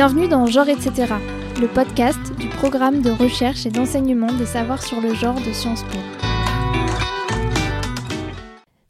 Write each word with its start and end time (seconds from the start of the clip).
Bienvenue 0.00 0.28
dans 0.28 0.46
Genre 0.46 0.70
etc., 0.70 1.12
le 1.60 1.68
podcast 1.68 2.34
du 2.38 2.48
programme 2.48 3.02
de 3.02 3.10
recherche 3.10 3.66
et 3.66 3.70
d'enseignement 3.70 4.32
des 4.32 4.46
savoirs 4.46 4.82
sur 4.82 4.98
le 4.98 5.12
genre 5.12 5.34
de 5.34 5.52
Sciences 5.52 5.82
Po. 5.82 5.98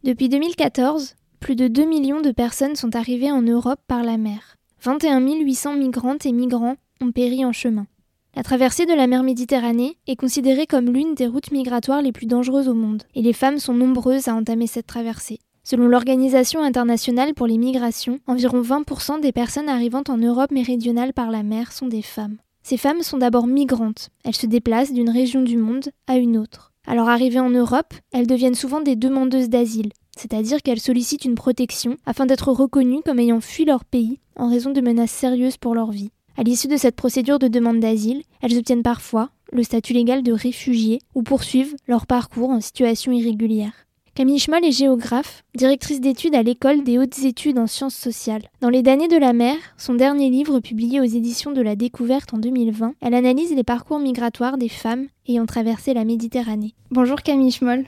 Depuis 0.05 0.29
2014, 0.29 1.17
plus 1.41 1.57
de 1.57 1.67
2 1.67 1.85
millions 1.85 2.21
de 2.21 2.31
personnes 2.31 2.77
sont 2.77 2.95
arrivées 2.95 3.33
en 3.33 3.43
Europe 3.43 3.81
par 3.89 4.05
la 4.05 4.19
mer. 4.19 4.55
21 4.85 5.19
800 5.21 5.79
migrantes 5.79 6.27
et 6.27 6.33
migrants 6.33 6.77
ont 7.01 7.11
péri 7.11 7.45
en 7.45 7.53
chemin. 7.53 7.89
La 8.37 8.45
traversée 8.45 8.87
de 8.87 8.95
la 8.95 9.09
mer 9.09 9.25
Méditerranée 9.25 9.97
est 10.07 10.15
considérée 10.15 10.69
comme 10.69 10.93
l'une 10.93 11.17
des 11.17 11.27
routes 11.27 11.51
migratoires 11.51 12.03
les 12.03 12.13
plus 12.13 12.27
dangereuses 12.27 12.69
au 12.69 12.75
monde, 12.75 13.03
et 13.17 13.23
les 13.23 13.33
femmes 13.33 13.59
sont 13.59 13.75
nombreuses 13.75 14.29
à 14.29 14.35
entamer 14.37 14.69
cette 14.69 14.87
traversée. 14.87 15.41
Selon 15.71 15.87
l'Organisation 15.87 16.65
internationale 16.65 17.33
pour 17.33 17.47
les 17.47 17.57
migrations, 17.57 18.19
environ 18.27 18.61
20% 18.61 19.21
des 19.21 19.31
personnes 19.31 19.69
arrivant 19.69 20.03
en 20.09 20.17
Europe 20.17 20.51
méridionale 20.51 21.13
par 21.13 21.31
la 21.31 21.45
mer 21.45 21.71
sont 21.71 21.87
des 21.87 22.03
femmes. 22.03 22.39
Ces 22.65 22.77
femmes 22.77 23.03
sont 23.03 23.19
d'abord 23.19 23.47
migrantes, 23.47 24.09
elles 24.25 24.35
se 24.35 24.47
déplacent 24.47 24.93
d'une 24.93 25.11
région 25.11 25.43
du 25.43 25.57
monde 25.57 25.91
à 26.09 26.17
une 26.17 26.37
autre. 26.37 26.73
Alors 26.89 27.09
arrivées 27.09 27.39
en 27.39 27.51
Europe, 27.51 27.95
elles 28.11 28.27
deviennent 28.27 28.57
souvent 28.57 28.81
des 28.81 28.97
demandeuses 28.97 29.49
d'asile, 29.49 29.93
c'est-à-dire 30.19 30.61
qu'elles 30.61 30.81
sollicitent 30.81 31.25
une 31.25 31.37
protection 31.37 31.99
afin 32.05 32.27
d'être 32.27 32.51
reconnues 32.51 33.03
comme 33.05 33.21
ayant 33.21 33.41
fui 33.41 33.65
leur 33.65 33.85
pays 33.85 34.19
en 34.35 34.51
raison 34.51 34.73
de 34.73 34.81
menaces 34.81 35.13
sérieuses 35.13 35.57
pour 35.57 35.77
leur 35.77 35.93
vie. 35.93 36.11
À 36.37 36.43
l'issue 36.43 36.67
de 36.67 36.79
cette 36.79 36.97
procédure 36.97 37.39
de 37.39 37.47
demande 37.47 37.79
d'asile, 37.79 38.25
elles 38.43 38.59
obtiennent 38.59 38.83
parfois 38.83 39.31
le 39.53 39.63
statut 39.63 39.93
légal 39.93 40.25
de 40.25 40.33
réfugié 40.33 40.99
ou 41.15 41.23
poursuivent 41.23 41.77
leur 41.87 42.09
parcours 42.09 42.51
en 42.51 42.61
situation 42.61 43.13
irrégulière. 43.13 43.87
Camille 44.21 44.39
Schmoll 44.39 44.67
est 44.67 44.71
géographe, 44.71 45.45
directrice 45.55 45.99
d'études 45.99 46.35
à 46.35 46.43
l'école 46.43 46.85
des 46.85 46.99
hautes 46.99 47.21
études 47.21 47.59
en 47.59 47.67
sciences 47.67 47.95
sociales. 47.95 48.43
Dans 48.61 48.69
Les 48.69 48.83
damnés 48.83 49.09
de 49.09 49.17
la 49.17 49.33
mer, 49.33 49.57
son 49.79 49.95
dernier 49.95 50.29
livre 50.29 50.61
publié 50.61 51.01
aux 51.01 51.05
éditions 51.05 51.53
de 51.53 51.63
la 51.63 51.75
Découverte 51.75 52.35
en 52.35 52.37
2020, 52.37 52.97
elle 53.01 53.15
analyse 53.15 53.55
les 53.55 53.65
parcours 53.65 53.99
migratoires 53.99 54.59
des 54.59 54.69
femmes 54.69 55.07
ayant 55.27 55.47
traversé 55.47 55.95
la 55.95 56.05
Méditerranée. 56.05 56.75
Bonjour 56.91 57.23
Camille 57.23 57.51
Schmoll. 57.51 57.87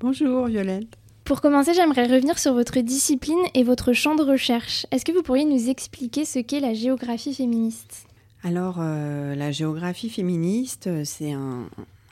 Bonjour 0.00 0.48
Violette. 0.48 0.98
Pour 1.24 1.40
commencer, 1.40 1.72
j'aimerais 1.72 2.08
revenir 2.08 2.38
sur 2.38 2.52
votre 2.52 2.78
discipline 2.80 3.40
et 3.54 3.62
votre 3.62 3.94
champ 3.94 4.14
de 4.14 4.22
recherche. 4.22 4.84
Est-ce 4.90 5.06
que 5.06 5.12
vous 5.12 5.22
pourriez 5.22 5.46
nous 5.46 5.70
expliquer 5.70 6.26
ce 6.26 6.40
qu'est 6.40 6.60
la 6.60 6.74
géographie 6.74 7.32
féministe? 7.32 8.04
Alors, 8.44 8.76
euh, 8.80 9.34
la 9.34 9.50
géographie 9.50 10.10
féministe, 10.10 10.90
c'est 11.04 11.32
un, 11.32 11.70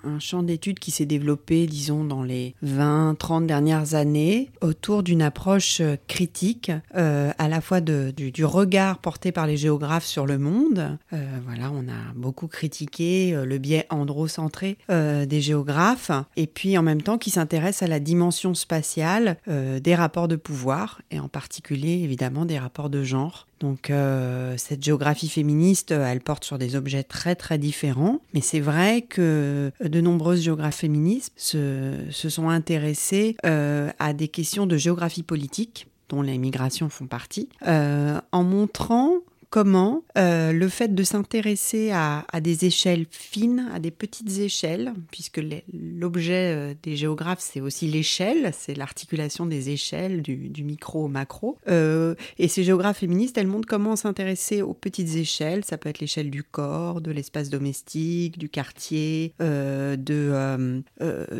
un 0.08 0.18
champ 0.18 0.42
d'études 0.42 0.78
qui 0.78 0.90
s'est 0.90 1.06
développé, 1.06 1.66
disons, 1.66 2.04
dans 2.04 2.22
les 2.22 2.54
20-30 2.64 3.46
dernières 3.46 3.94
années, 3.94 4.50
autour 4.60 5.02
d'une 5.02 5.22
approche 5.22 5.80
euh, 5.80 5.96
critique, 6.06 6.72
euh, 6.96 7.30
à 7.38 7.48
la 7.48 7.60
fois 7.60 7.80
de, 7.80 8.12
du, 8.16 8.44
regard 8.44 8.98
porté 8.98 9.32
par 9.32 9.46
les 9.46 9.56
géographes 9.56 10.04
sur 10.04 10.26
le 10.26 10.38
monde. 10.38 10.98
Euh, 11.12 11.38
voilà, 11.44 11.70
on 11.72 11.88
a 11.88 12.12
beaucoup 12.14 12.48
critiqué 12.48 13.32
le 13.44 13.58
biais 13.58 13.86
androcentré 13.90 14.78
des 14.88 15.40
géographes, 15.40 16.10
et 16.36 16.46
puis 16.46 16.78
en 16.78 16.82
même 16.82 17.02
temps 17.02 17.18
qui 17.18 17.30
s'intéresse 17.30 17.82
à 17.82 17.86
la 17.86 18.00
dimension 18.00 18.54
spatiale 18.54 19.36
des 19.46 19.94
rapports 19.94 20.28
de 20.28 20.36
pouvoir, 20.36 21.02
et 21.10 21.20
en 21.20 21.28
particulier 21.28 22.00
évidemment 22.02 22.44
des 22.44 22.58
rapports 22.58 22.90
de 22.90 23.02
genre. 23.02 23.47
Donc 23.60 23.90
euh, 23.90 24.54
cette 24.56 24.82
géographie 24.82 25.28
féministe, 25.28 25.90
elle 25.90 26.20
porte 26.20 26.44
sur 26.44 26.58
des 26.58 26.76
objets 26.76 27.02
très 27.02 27.34
très 27.34 27.58
différents, 27.58 28.20
mais 28.34 28.40
c'est 28.40 28.60
vrai 28.60 29.02
que 29.02 29.72
de 29.80 30.00
nombreuses 30.00 30.42
géographes 30.42 30.76
féministes 30.76 31.32
se, 31.36 32.10
sont 32.10 32.48
intéressées 32.48 33.36
euh, 33.44 33.90
à 33.98 34.12
des 34.12 34.28
questions 34.28 34.66
de 34.66 34.76
géographie 34.76 35.22
politique 35.22 35.86
dont 36.08 36.22
les 36.22 36.38
migrations 36.38 36.88
font 36.88 37.06
partie, 37.06 37.48
euh, 37.66 38.18
en 38.32 38.42
montrant 38.42 39.12
comment 39.50 40.04
euh, 40.16 40.52
le 40.52 40.68
fait 40.68 40.94
de 40.94 41.02
s'intéresser 41.02 41.90
à, 41.92 42.24
des 42.40 42.66
échelles 42.66 43.06
fines, 43.10 43.68
à 43.72 43.78
des 43.78 43.90
petites 43.90 44.38
échelles, 44.38 44.92
puisque 45.10 45.40
l'objet 45.72 46.54
euh, 46.54 46.74
des 46.82 46.96
géographes, 46.96 47.40
c'est 47.40 47.60
aussi 47.60 47.86
l'échelle, 47.88 48.52
c'est 48.56 48.74
l'articulation 48.74 49.46
des 49.46 49.70
échelles 49.70 50.22
du, 50.22 50.64
micro 50.64 51.04
au 51.04 51.08
macro. 51.08 51.56
Euh, 51.68 52.14
et 52.38 52.48
ces 52.48 52.62
géographes 52.62 52.98
féministes, 52.98 53.38
elles 53.38 53.46
montrent 53.46 53.68
comment 53.68 53.96
s'intéresser 53.96 54.60
aux 54.60 54.74
petites 54.74 55.16
échelles. 55.16 55.64
Ça 55.64 55.78
peut 55.78 55.88
être 55.88 56.00
l'échelle 56.00 56.30
du 56.30 56.42
corps, 56.42 57.00
de 57.00 57.10
l'espace 57.10 57.48
domestique, 57.48 58.38
du 58.38 58.48
quartier, 58.48 59.34
de, 59.40 60.82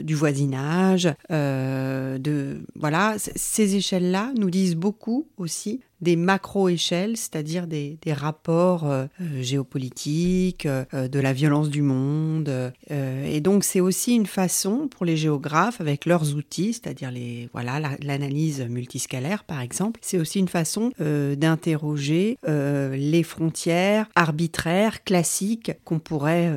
du 0.03 0.15
voisinage. 0.15 1.09
de, 1.31 2.65
voilà, 2.75 3.17
ces 3.19 3.77
échelles-là 3.77 4.33
nous 4.37 4.51
disent 4.51 4.77
beaucoup 4.77 5.29
aussi 5.37 5.81
des 6.01 6.17
macro-échelles, 6.17 7.17
c'est-à-dire 7.17 7.67
des, 7.67 7.99
rapports 8.09 8.91
euh, 8.91 9.07
euh, 9.21 9.43
géopolitiques, 9.43 10.67
euh, 10.67 11.09
de 11.09 11.21
la 11.21 11.33
violence 11.33 11.69
du 11.69 11.83
monde. 11.83 12.51
et 12.91 13.41
donc 13.41 13.65
c'est 13.65 13.81
aussi 13.81 14.15
une 14.15 14.27
façon 14.27 14.89
pour 14.89 15.05
les 15.05 15.17
géographes, 15.17 15.81
avec 15.81 16.07
leurs 16.07 16.35
outils, 16.35 16.73
c'est-à-dire 16.73 17.11
les 17.11 17.49
voilà 17.53 17.97
l'analyse 18.03 18.61
multiscalaire 18.69 19.45
par 19.45 19.61
exemple, 19.61 20.01
c'est 20.03 20.19
aussi 20.19 20.39
une 20.39 20.49
façon 20.49 20.91
d'interroger 20.99 22.39
les 22.47 23.23
frontières 23.23 24.09
arbitraires, 24.15 25.05
classiques 25.05 25.73
qu'on 25.85 25.99
pourrait 25.99 26.53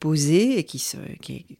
poser 0.00 0.58
et 0.58 0.64
qui, 0.64 0.78
se, 0.78 0.96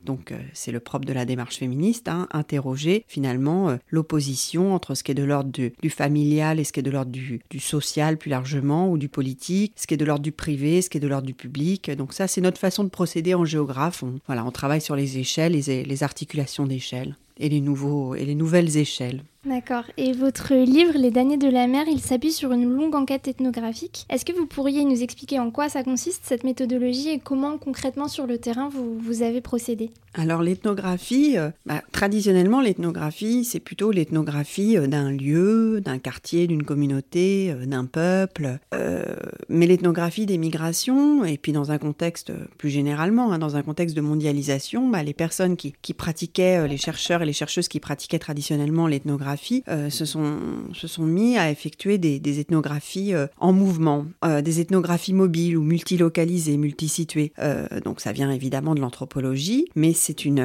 donc 0.05 0.33
c'est 0.53 0.73
le 0.73 0.81
propre 0.81 1.07
de 1.07 1.13
la 1.13 1.25
démarche 1.25 1.57
féministe, 1.57 2.09
hein, 2.09 2.29
interroger 2.33 3.05
finalement 3.09 3.77
l'opposition 3.91 4.75
entre 4.75 4.95
ce 4.95 5.03
qui 5.03 5.13
est 5.13 5.17
de 5.17 5.25
l'ordre 5.25 5.51
du, 5.51 5.73
du 5.83 5.91
familial 5.91 6.61
et 6.61 6.65
ce 6.65 6.73
qui 6.73 6.81
est 6.81 6.85
de 6.85 6.91
l'ordre 6.91 7.11
du 7.11 7.22
du, 7.51 7.61
social 7.61 8.19
plus 8.19 8.31
largement 8.31 8.91
ou 8.91 8.99
du 8.99 9.09
politique, 9.09 9.73
ce 9.77 9.87
qui 9.87 9.95
est 9.95 9.97
de 9.97 10.05
l'ordre 10.05 10.23
du 10.23 10.33
privé, 10.33 10.83
ce 10.83 10.91
qui 10.91 10.99
est 10.99 11.01
de 11.01 11.09
l'ordre 11.09 11.27
du 11.27 11.35
public. 11.35 11.91
Donc 11.91 12.13
ça, 12.13 12.29
c'est 12.29 12.41
notre 12.41 12.59
façon 12.59 12.85
de 12.85 12.89
procéder 12.89 13.35
en 13.35 13.45
géographe. 13.45 14.03
On, 14.03 14.19
voilà, 14.27 14.45
on 14.45 14.51
travaille 14.51 14.81
sur 14.81 14.97
les 14.97 15.19
échelles, 15.19 15.53
les, 15.53 15.85
les 15.85 16.03
articulations 16.03 16.67
d'échelles 16.67 17.17
et 17.39 17.49
les, 17.49 17.61
nouveaux, 17.61 18.15
et 18.15 18.25
les 18.25 18.35
nouvelles 18.35 18.77
échelles. 18.77 19.23
D'accord. 19.45 19.85
Et 19.97 20.13
votre 20.13 20.55
livre, 20.55 20.97
Les 20.97 21.11
damnés 21.11 21.37
de 21.37 21.49
la 21.49 21.67
mer, 21.67 21.85
il 21.89 22.01
s'appuie 22.01 22.31
sur 22.31 22.53
une 22.53 22.71
longue 22.71 22.95
enquête 22.95 23.27
ethnographique. 23.27 24.07
Est-ce 24.09 24.25
que 24.25 24.33
vous 24.33 24.47
pourriez 24.47 24.85
nous 24.85 25.03
expliquer 25.03 25.41
en 25.41 25.51
quoi 25.51 25.69
ça 25.69 25.83
consiste, 25.83 26.23
cette 26.25 26.45
méthodologie, 26.45 27.09
et 27.09 27.19
comment 27.19 27.59
concrètement 27.59 28.07
sur 28.07 28.29
le 28.29 28.39
terrain 28.39 28.69
vous, 28.69 28.97
vous 28.99 29.23
avez 29.23 29.41
procédé? 29.41 29.91
Alors 30.15 30.43
l'ethnographie, 30.43 31.39
euh, 31.39 31.51
bah, 31.65 31.83
traditionnellement 31.91 32.61
l'ethnographie, 32.61 33.45
c'est 33.45 33.61
plutôt 33.61 33.91
l'ethnographie 33.91 34.77
euh, 34.77 34.87
d'un 34.87 35.11
lieu, 35.11 35.81
d'un 35.81 35.99
quartier, 35.99 36.47
d'une 36.47 36.65
communauté, 36.65 37.51
euh, 37.51 37.65
d'un 37.65 37.87
peuple. 37.87 38.59
mais 39.49 39.67
l'ethnographie 39.67 40.27
des 40.27 40.39
migrations, 40.39 41.25
et 41.25 41.39
puis 41.39 41.53
dans 41.53 41.73
un 41.73 41.79
contexte 41.79 42.33
plus 42.59 42.71
généralement, 42.71 43.33
hein, 43.33 43.39
dans 43.39 43.57
un 43.57 43.63
contexte 43.63 43.97
de 43.97 44.01
mondialisation, 44.01 44.89
bah, 44.89 45.03
les 45.03 45.15
personnes 45.15 45.57
qui, 45.57 45.75
qui 45.83 45.95
pratiquaient, 45.95 46.69
les 46.69 46.77
chercheurs 46.77 47.23
et 47.23 47.27
les 47.27 47.33
chercheuses 47.33 47.69
qui 47.69 47.81
pratiquaient 47.81 48.19
traditionnellement 48.19 48.87
l'ethnographie, 48.87 49.32
euh, 49.69 49.91
se, 49.91 50.05
sont, 50.05 51.03
mis 51.03 51.37
à 51.37 51.51
effectuer 51.51 51.99
des, 51.99 52.41
ethnographies 52.41 53.15
euh, 53.15 53.27
en 53.39 53.53
mouvement, 53.53 54.07
euh, 54.25 54.43
des 54.43 54.61
ethnographies 54.61 55.13
mobiles 55.13 55.57
ou 55.57 55.63
multilocalisées, 55.63 56.57
multisituées. 56.57 57.33
donc 57.85 58.01
ça 58.01 58.13
vient 58.13 58.31
évidemment 58.31 58.75
de 58.75 58.81
l'anthropologie, 58.81 59.67
mais 59.75 59.93
c'est 59.93 60.25
une, 60.25 60.41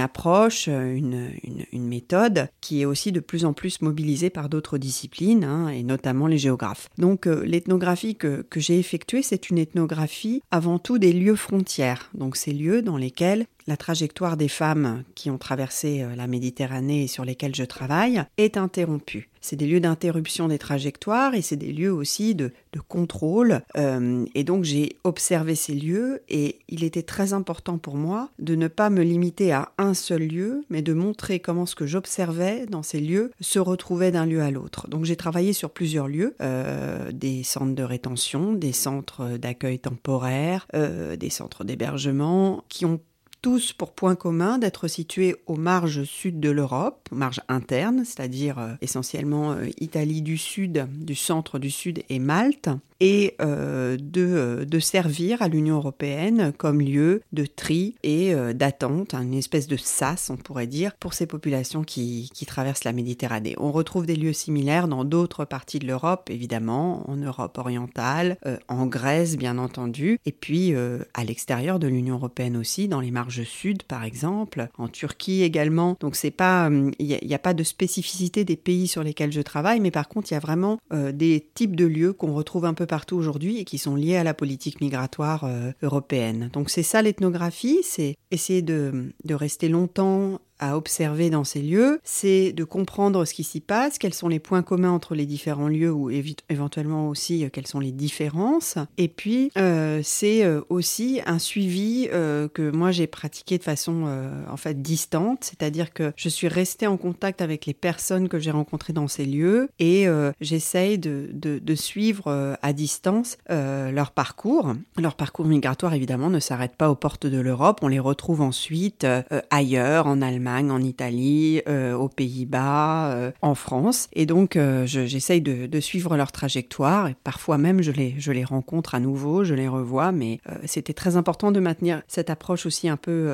approche, 0.00 0.68
une, 0.68 1.30
une, 1.72 1.88
méthode 1.88 2.48
qui 2.60 2.82
est 2.82 2.84
aussi 2.84 3.12
de 3.12 3.20
plus 3.20 3.44
en 3.44 3.52
plus 3.52 3.80
mobilisée 3.80 4.30
par 4.30 4.48
d'autres 4.48 4.78
disciplines, 4.78 5.44
hein, 5.44 5.68
et 5.68 5.82
notamment 5.82 6.26
les 6.26 6.38
géographes. 6.38 6.88
Donc 6.98 7.26
l'ethnographie 7.26 8.16
que, 8.16 8.42
que 8.42 8.60
j'ai 8.60 8.78
effectuée, 8.78 9.22
c'est 9.22 9.50
une 9.50 9.58
ethnographie 9.58 10.42
avant 10.50 10.78
tout 10.78 10.98
des 10.98 11.12
lieux 11.12 11.36
frontières, 11.36 12.10
donc 12.14 12.36
ces 12.36 12.52
lieux 12.52 12.82
dans 12.82 12.96
lesquels 12.96 13.46
la 13.68 13.76
trajectoire 13.76 14.38
des 14.38 14.48
femmes 14.48 15.04
qui 15.14 15.30
ont 15.30 15.36
traversé 15.36 16.02
euh, 16.02 16.16
la 16.16 16.26
Méditerranée 16.26 17.04
et 17.04 17.06
sur 17.06 17.24
lesquelles 17.26 17.54
je 17.54 17.64
travaille 17.64 18.24
est 18.38 18.56
interrompue. 18.56 19.28
C'est 19.42 19.56
des 19.56 19.66
lieux 19.66 19.78
d'interruption 19.78 20.48
des 20.48 20.58
trajectoires 20.58 21.34
et 21.34 21.42
c'est 21.42 21.56
des 21.56 21.72
lieux 21.72 21.92
aussi 21.92 22.34
de, 22.34 22.50
contrôle. 22.88 23.60
Euh, 23.76 24.24
et 24.34 24.44
donc 24.44 24.64
j'ai 24.64 24.96
observé 25.04 25.54
ces 25.54 25.74
lieux 25.74 26.22
et 26.28 26.60
il 26.68 26.84
était 26.84 27.02
très 27.02 27.32
important 27.32 27.76
pour 27.76 27.96
moi 27.96 28.30
de 28.38 28.54
ne 28.54 28.68
pas 28.68 28.88
me 28.88 29.02
limiter 29.02 29.52
à 29.52 29.72
un 29.78 29.94
seul 29.94 30.22
lieu, 30.22 30.64
mais 30.70 30.80
de 30.80 30.92
montrer 30.94 31.40
comment 31.40 31.66
ce 31.66 31.74
que 31.74 31.86
j'observais 31.86 32.66
dans 32.66 32.84
ces 32.84 33.00
lieux 33.00 33.32
se 33.40 33.58
retrouvait 33.58 34.12
d'un 34.12 34.26
lieu 34.26 34.42
à 34.42 34.50
l'autre. 34.50 34.88
Donc 34.88 35.04
j'ai 35.04 35.16
travaillé 35.16 35.52
sur 35.52 35.70
plusieurs 35.70 36.08
lieux, 36.08 36.34
euh, 36.40 37.10
des 37.12 37.42
centres 37.42 37.74
de 37.74 37.82
rétention, 37.82 38.52
des 38.52 38.72
centres 38.72 39.36
d'accueil 39.36 39.78
temporaire, 39.80 40.66
des 40.72 41.30
centres 41.30 41.64
d'hébergement, 41.64 42.64
qui 42.68 42.86
ont 42.86 43.00
tous 43.40 43.72
pour 43.72 43.92
point 43.92 44.16
commun 44.16 44.58
d'être 44.58 44.88
situés 44.88 45.36
aux 45.46 45.56
marges 45.56 46.04
sud 46.04 46.40
de 46.40 46.50
l'Europe, 46.50 47.08
marges 47.12 47.40
internes, 47.48 48.04
c'est-à-dire 48.04 48.58
euh, 48.58 48.74
essentiellement 48.80 49.52
euh, 49.52 49.66
Italie 49.80 50.22
du 50.22 50.38
Sud, 50.38 50.86
du 50.92 51.14
centre 51.14 51.58
du 51.58 51.70
Sud 51.70 52.02
et 52.08 52.18
Malte, 52.18 52.68
et 53.00 53.36
euh, 53.40 53.96
de, 54.00 54.78
servir 54.80 55.42
à 55.42 55.48
l'Union 55.48 55.76
européenne 55.76 56.52
comme 56.56 56.80
lieu 56.80 57.20
de 57.32 57.46
tri 57.46 57.94
et 58.02 58.32
d'attente, 58.54 59.12
une 59.14 59.34
espèce 59.34 59.66
de 59.66 59.76
sas, 59.76 60.30
on 60.30 60.36
pourrait 60.36 60.68
dire, 60.68 60.94
pour 60.98 61.14
ces 61.14 61.26
populations 61.26 61.82
qui, 61.82 62.30
qui 62.32 62.46
traversent 62.46 62.84
la 62.84 62.92
Méditerranée. 62.92 63.54
On 63.58 63.72
retrouve 63.72 64.06
des 64.06 64.14
lieux 64.16 64.32
similaires 64.32 64.88
dans 64.88 65.04
d'autres 65.04 65.44
parties 65.44 65.80
de 65.80 65.86
l'Europe, 65.86 66.30
évidemment, 66.30 67.08
en 67.10 67.16
Europe 67.16 67.58
orientale, 67.58 68.38
en 68.68 68.86
Grèce, 68.86 69.36
bien 69.36 69.58
entendu, 69.58 70.20
et 70.24 70.32
puis 70.32 70.74
à 70.76 71.24
l'extérieur 71.24 71.80
de 71.80 71.88
l'Union 71.88 72.14
européenne 72.14 72.56
aussi, 72.56 72.88
dans 72.88 73.00
les 73.00 73.10
marges 73.10 73.27
sud, 73.44 73.82
par 73.82 74.04
exemple, 74.04 74.68
en 74.78 74.88
Turquie 74.88 75.42
également. 75.42 75.96
Donc 76.00 76.16
c'est 76.16 76.30
pas, 76.30 76.68
il 76.70 77.12
euh, 77.12 77.18
n'y 77.22 77.34
a, 77.34 77.38
pas 77.38 77.54
de 77.54 77.62
spécificité 77.62 78.44
des 78.44 78.56
pays 78.56 78.88
sur 78.88 79.02
lesquels 79.02 79.32
je 79.32 79.40
travaille, 79.40 79.80
mais 79.80 79.90
par 79.90 80.08
contre 80.08 80.30
il 80.30 80.34
y 80.34 80.36
a 80.36 80.40
vraiment 80.40 80.78
euh, 80.92 81.12
des 81.12 81.48
types 81.54 81.76
de 81.76 81.86
lieux 81.86 82.12
qu'on 82.12 82.32
retrouve 82.32 82.64
un 82.64 82.74
peu 82.74 82.86
partout 82.86 83.16
aujourd'hui 83.16 83.58
et 83.58 83.64
qui 83.64 83.78
sont 83.78 83.94
liés 83.94 84.16
à 84.16 84.24
la 84.24 84.34
politique 84.34 84.80
migratoire 84.80 85.44
euh, 85.44 85.72
européenne. 85.82 86.50
Donc 86.52 86.70
c'est 86.70 86.82
ça 86.82 87.02
l'ethnographie, 87.02 87.80
c'est 87.82 88.16
essayer 88.30 88.62
de, 88.62 89.12
de 89.24 89.34
rester 89.34 89.68
longtemps 89.68 90.40
à 90.58 90.76
observer 90.76 91.30
dans 91.30 91.44
ces 91.44 91.62
lieux, 91.62 92.00
c'est 92.04 92.52
de 92.52 92.64
comprendre 92.64 93.24
ce 93.24 93.34
qui 93.34 93.44
s'y 93.44 93.60
passe, 93.60 93.98
quels 93.98 94.14
sont 94.14 94.28
les 94.28 94.38
points 94.38 94.62
communs 94.62 94.90
entre 94.90 95.14
les 95.14 95.26
différents 95.26 95.68
lieux 95.68 95.92
ou 95.92 96.10
éventuellement 96.10 97.08
aussi 97.08 97.44
euh, 97.44 97.48
quelles 97.50 97.66
sont 97.66 97.80
les 97.80 97.92
différences. 97.92 98.76
Et 98.96 99.08
puis, 99.08 99.50
euh, 99.56 100.00
c'est 100.02 100.44
euh, 100.44 100.60
aussi 100.68 101.20
un 101.26 101.38
suivi 101.38 102.08
que 102.08 102.70
moi 102.70 102.90
j'ai 102.90 103.06
pratiqué 103.06 103.58
de 103.58 103.62
façon 103.62 104.06
en 104.50 104.56
fait 104.56 104.80
distante, 104.82 105.44
c'est-à-dire 105.44 105.92
que 105.92 106.12
je 106.16 106.28
suis 106.28 106.48
restée 106.48 106.86
en 106.86 106.96
contact 106.96 107.42
avec 107.42 107.66
les 107.66 107.74
personnes 107.74 108.28
que 108.28 108.38
j'ai 108.38 108.50
rencontrées 108.50 108.92
dans 108.92 109.08
ces 109.08 109.24
lieux 109.24 109.68
et 109.78 110.06
j'essaye 110.40 110.98
de, 110.98 111.74
suivre 111.74 112.56
à 112.60 112.72
distance 112.72 113.38
leur 113.48 114.10
parcours. 114.12 114.74
Leur 114.96 115.14
parcours 115.14 115.46
migratoire 115.46 115.94
évidemment 115.94 116.30
ne 116.30 116.40
s'arrête 116.40 116.76
pas 116.76 116.90
aux 116.90 116.94
portes 116.94 117.26
de 117.26 117.38
l'Europe, 117.38 117.80
on 117.82 117.88
les 117.88 117.98
retrouve 117.98 118.40
ensuite 118.40 119.06
ailleurs, 119.50 120.06
en 120.06 120.22
Allemagne 120.22 120.47
en 120.48 120.82
Italie, 120.82 121.62
euh, 121.68 121.94
aux 121.94 122.08
Pays-Bas, 122.08 123.12
euh, 123.12 123.30
en 123.42 123.54
France. 123.54 124.08
Et 124.12 124.26
donc, 124.26 124.56
euh, 124.56 124.86
j'essaye 124.86 125.40
de, 125.40 125.80
suivre 125.80 126.16
leur 126.16 126.32
trajectoire. 126.32 127.08
Et 127.08 127.16
parfois 127.22 127.58
même, 127.58 127.82
je 127.82 127.92
les, 127.92 128.44
rencontre 128.44 128.94
à 128.94 129.00
nouveau, 129.00 129.44
je 129.44 129.54
les 129.54 129.68
revois. 129.68 130.12
Mais 130.12 130.40
c'était 130.64 130.92
très 130.92 131.16
important 131.16 131.52
de 131.52 131.60
maintenir 131.60 132.02
cette 132.08 132.30
approche 132.30 132.66
aussi 132.66 132.88
un 132.88 132.96
peu, 132.96 133.30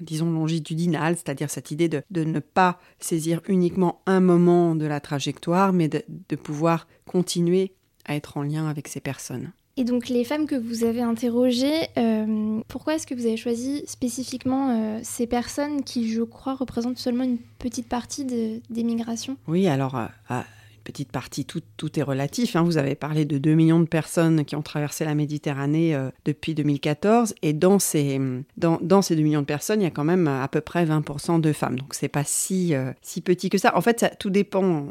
disons, 0.00 0.30
longitudinale, 0.30 1.16
c'est-à-dire 1.16 1.50
cette 1.50 1.70
idée 1.70 1.88
de, 1.88 2.02
ne 2.14 2.38
pas 2.38 2.78
saisir 2.98 3.40
uniquement 3.48 4.00
un 4.06 4.20
moment 4.20 4.74
de 4.74 4.86
la 4.86 5.00
trajectoire, 5.00 5.72
mais 5.72 5.88
de 5.88 6.36
pouvoir 6.36 6.86
continuer 7.06 7.72
à 8.04 8.14
être 8.14 8.36
en 8.36 8.42
lien 8.42 8.68
avec 8.68 8.88
ces 8.88 9.00
personnes. 9.00 9.52
Et 9.76 9.84
donc 9.84 10.08
les 10.08 10.24
femmes 10.24 10.46
que 10.46 10.54
vous 10.54 10.84
avez 10.84 11.00
interrogées, 11.00 11.88
euh, 11.96 12.60
pourquoi 12.68 12.94
est-ce 12.94 13.06
que 13.06 13.14
vous 13.14 13.24
avez 13.24 13.38
choisi 13.38 13.82
spécifiquement 13.86 14.70
euh, 14.70 15.00
ces 15.02 15.26
personnes 15.26 15.82
qui, 15.82 16.12
je 16.12 16.22
crois, 16.22 16.54
représentent 16.54 16.98
seulement 16.98 17.24
une 17.24 17.38
petite 17.58 17.88
partie 17.88 18.24
des 18.24 18.84
migrations? 18.84 19.38
Oui, 19.48 19.68
alors 19.68 19.96
euh, 19.96 20.06
une 20.30 20.82
petite 20.84 21.10
partie, 21.10 21.46
tout, 21.46 21.62
tout 21.78 21.98
est 21.98 22.02
relatif. 22.02 22.54
Hein. 22.54 22.64
Vous 22.64 22.76
avez 22.76 22.94
parlé 22.94 23.24
de 23.24 23.38
2 23.38 23.54
millions 23.54 23.80
de 23.80 23.86
personnes 23.86 24.44
qui 24.44 24.56
ont 24.56 24.62
traversé 24.62 25.06
la 25.06 25.14
Méditerranée 25.14 25.96
depuis 26.26 26.54
2014. 26.54 27.34
Et 27.40 27.54
dans 27.54 27.78
ces, 27.78 28.20
dans, 28.58 29.00
ces 29.00 29.16
2 29.16 29.22
millions 29.22 29.40
de 29.40 29.46
personnes, 29.46 29.80
il 29.80 29.84
y 29.84 29.86
a 29.86 29.90
quand 29.90 30.04
même 30.04 30.28
à 30.28 30.48
peu 30.48 30.60
près 30.60 30.84
20% 30.84 31.40
de 31.40 31.52
femmes. 31.52 31.78
Donc 31.78 31.94
c'est 31.94 32.08
pas 32.08 32.24
si, 32.24 32.74
si 33.00 33.22
petit 33.22 33.48
que 33.48 33.56
ça. 33.56 33.74
En 33.74 33.80
fait, 33.80 34.16
tout 34.18 34.28
dépend 34.28 34.88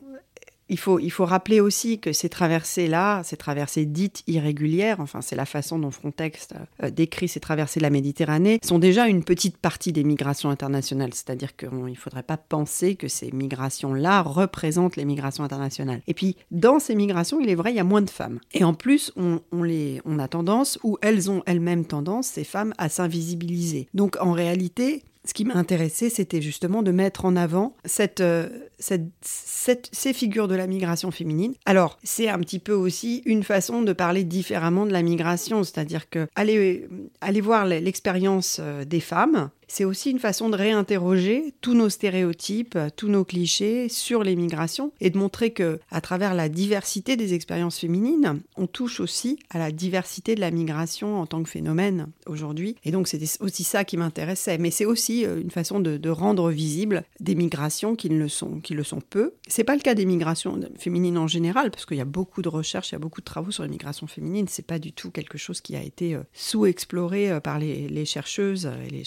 il 0.71 0.79
faut, 0.79 0.99
il 0.99 1.09
faut 1.11 1.25
rappeler 1.25 1.59
aussi 1.59 1.99
que 1.99 2.13
ces 2.13 2.29
traversées-là, 2.29 3.23
ces 3.23 3.35
traversées 3.35 3.85
dites 3.85 4.23
irrégulières, 4.25 5.01
enfin 5.01 5.19
c'est 5.21 5.35
la 5.35 5.45
façon 5.45 5.77
dont 5.77 5.91
Frontex 5.91 6.47
euh, 6.81 6.89
décrit 6.89 7.27
ces 7.27 7.41
traversées 7.41 7.81
de 7.81 7.83
la 7.83 7.89
Méditerranée, 7.89 8.57
sont 8.63 8.79
déjà 8.79 9.07
une 9.07 9.25
petite 9.25 9.57
partie 9.57 9.91
des 9.91 10.05
migrations 10.05 10.49
internationales. 10.49 11.13
C'est-à-dire 11.13 11.57
qu'il 11.57 11.69
ne 11.69 11.93
faudrait 11.93 12.23
pas 12.23 12.37
penser 12.37 12.95
que 12.95 13.09
ces 13.09 13.31
migrations-là 13.31 14.21
représentent 14.21 14.95
les 14.95 15.03
migrations 15.03 15.43
internationales. 15.43 16.01
Et 16.07 16.13
puis, 16.13 16.37
dans 16.51 16.79
ces 16.79 16.95
migrations, 16.95 17.41
il 17.41 17.49
est 17.49 17.55
vrai, 17.55 17.73
il 17.73 17.75
y 17.75 17.81
a 17.81 17.83
moins 17.83 18.01
de 18.01 18.09
femmes. 18.09 18.39
Et 18.53 18.63
en 18.63 18.73
plus, 18.73 19.11
on, 19.17 19.41
les, 19.63 20.01
on 20.05 20.19
a 20.19 20.29
tendance, 20.29 20.79
ou 20.83 20.97
elles 21.01 21.29
ont 21.29 21.43
elles-mêmes 21.47 21.83
tendance, 21.83 22.27
ces 22.27 22.45
femmes, 22.45 22.73
à 22.77 22.87
s'invisibiliser. 22.87 23.89
Donc 23.93 24.15
en 24.21 24.31
réalité, 24.31 25.03
ce 25.23 25.33
qui 25.33 25.45
m'a 25.45 25.55
intéressé, 25.55 26.09
c'était 26.09 26.41
justement 26.41 26.81
de 26.81 26.91
mettre 26.91 27.25
en 27.25 27.35
avant 27.35 27.75
cette, 27.85 28.21
euh, 28.21 28.49
cette, 28.79 29.89
ces 29.91 30.13
figures 30.13 30.47
de 30.47 30.55
la 30.55 30.65
migration 30.65 31.11
féminine. 31.11 31.53
Alors, 31.65 31.99
c'est 32.03 32.27
un 32.27 32.39
petit 32.39 32.59
peu 32.59 32.73
aussi 32.73 33.21
une 33.25 33.43
façon 33.43 33.83
de 33.83 33.93
parler 33.93 34.23
différemment 34.23 34.85
de 34.85 34.91
la 34.91 35.03
migration, 35.03 35.63
c'est-à-dire 35.63 36.09
que 36.09 36.27
aller, 36.35 36.87
aller 37.21 37.41
voir 37.41 37.65
l'expérience 37.65 38.57
euh, 38.59 38.83
des 38.83 38.99
femmes, 38.99 39.51
c'est 39.71 39.85
aussi 39.85 40.11
une 40.11 40.19
façon 40.19 40.49
de 40.49 40.57
réinterroger 40.57 41.53
tous 41.61 41.73
nos 41.73 41.87
stéréotypes, 41.87 42.77
tous 42.97 43.07
nos 43.07 43.23
clichés 43.23 43.87
sur 43.87 44.21
les 44.21 44.35
migrations 44.35 44.91
et 44.99 45.09
de 45.09 45.17
montrer 45.17 45.51
que 45.51 45.79
à 45.89 46.01
travers 46.01 46.33
la 46.33 46.49
diversité 46.49 47.15
des 47.15 47.33
expériences 47.33 47.79
féminines, 47.79 48.41
on 48.57 48.67
touche 48.67 48.99
aussi 48.99 49.39
à 49.49 49.59
la 49.59 49.71
diversité 49.71 50.35
de 50.35 50.41
la 50.41 50.51
migration 50.51 51.21
en 51.21 51.25
tant 51.25 51.41
que 51.41 51.47
phénomène 51.47 52.09
aujourd'hui. 52.27 52.75
Et 52.83 52.91
donc 52.91 53.07
c'était 53.07 53.29
aussi 53.39 53.63
ça 53.63 53.85
qui 53.85 53.95
m'intéressait, 53.95 54.57
mais 54.57 54.71
c'est 54.71 54.83
aussi 54.83 55.25
euh, 55.25 55.39
une 55.39 55.51
façon 55.51 55.79
de, 55.79 56.09
rendre 56.09 56.51
visible 56.51 57.05
des 57.21 57.35
migrations 57.35 57.95
qui 57.95 58.09
le 58.09 58.27
sont, 58.27 58.59
qui 58.59 58.73
le 58.73 58.83
sont 58.83 58.99
peu. 58.99 59.35
C'est 59.47 59.63
pas 59.63 59.75
le 59.75 59.81
cas 59.81 59.95
des 59.95 60.05
migrations 60.05 60.59
féminines 60.77 61.17
en 61.17 61.27
général, 61.27 61.71
parce 61.71 61.85
qu'il 61.85 61.95
y 61.95 62.01
a 62.01 62.05
beaucoup 62.05 62.41
de 62.41 62.49
recherches, 62.49 62.89
il 62.89 62.93
y 62.93 62.95
a 62.95 62.99
beaucoup 62.99 63.21
de 63.21 63.25
travaux 63.25 63.51
sur 63.51 63.63
les 63.63 63.69
migrations 63.69 64.07
féminines. 64.07 64.47
C'est 64.49 64.67
pas 64.67 64.79
du 64.79 64.91
tout 64.91 65.11
quelque 65.11 65.37
chose 65.37 65.61
qui 65.61 65.77
a 65.77 65.81
été 65.81 66.15
euh, 66.15 66.23
sous-exploré 66.33 67.31
euh, 67.31 67.39
par 67.39 67.57
les, 67.57 67.87
les 67.87 68.03
chercheuses 68.03 68.69
et 68.85 68.89
les, 68.89 69.05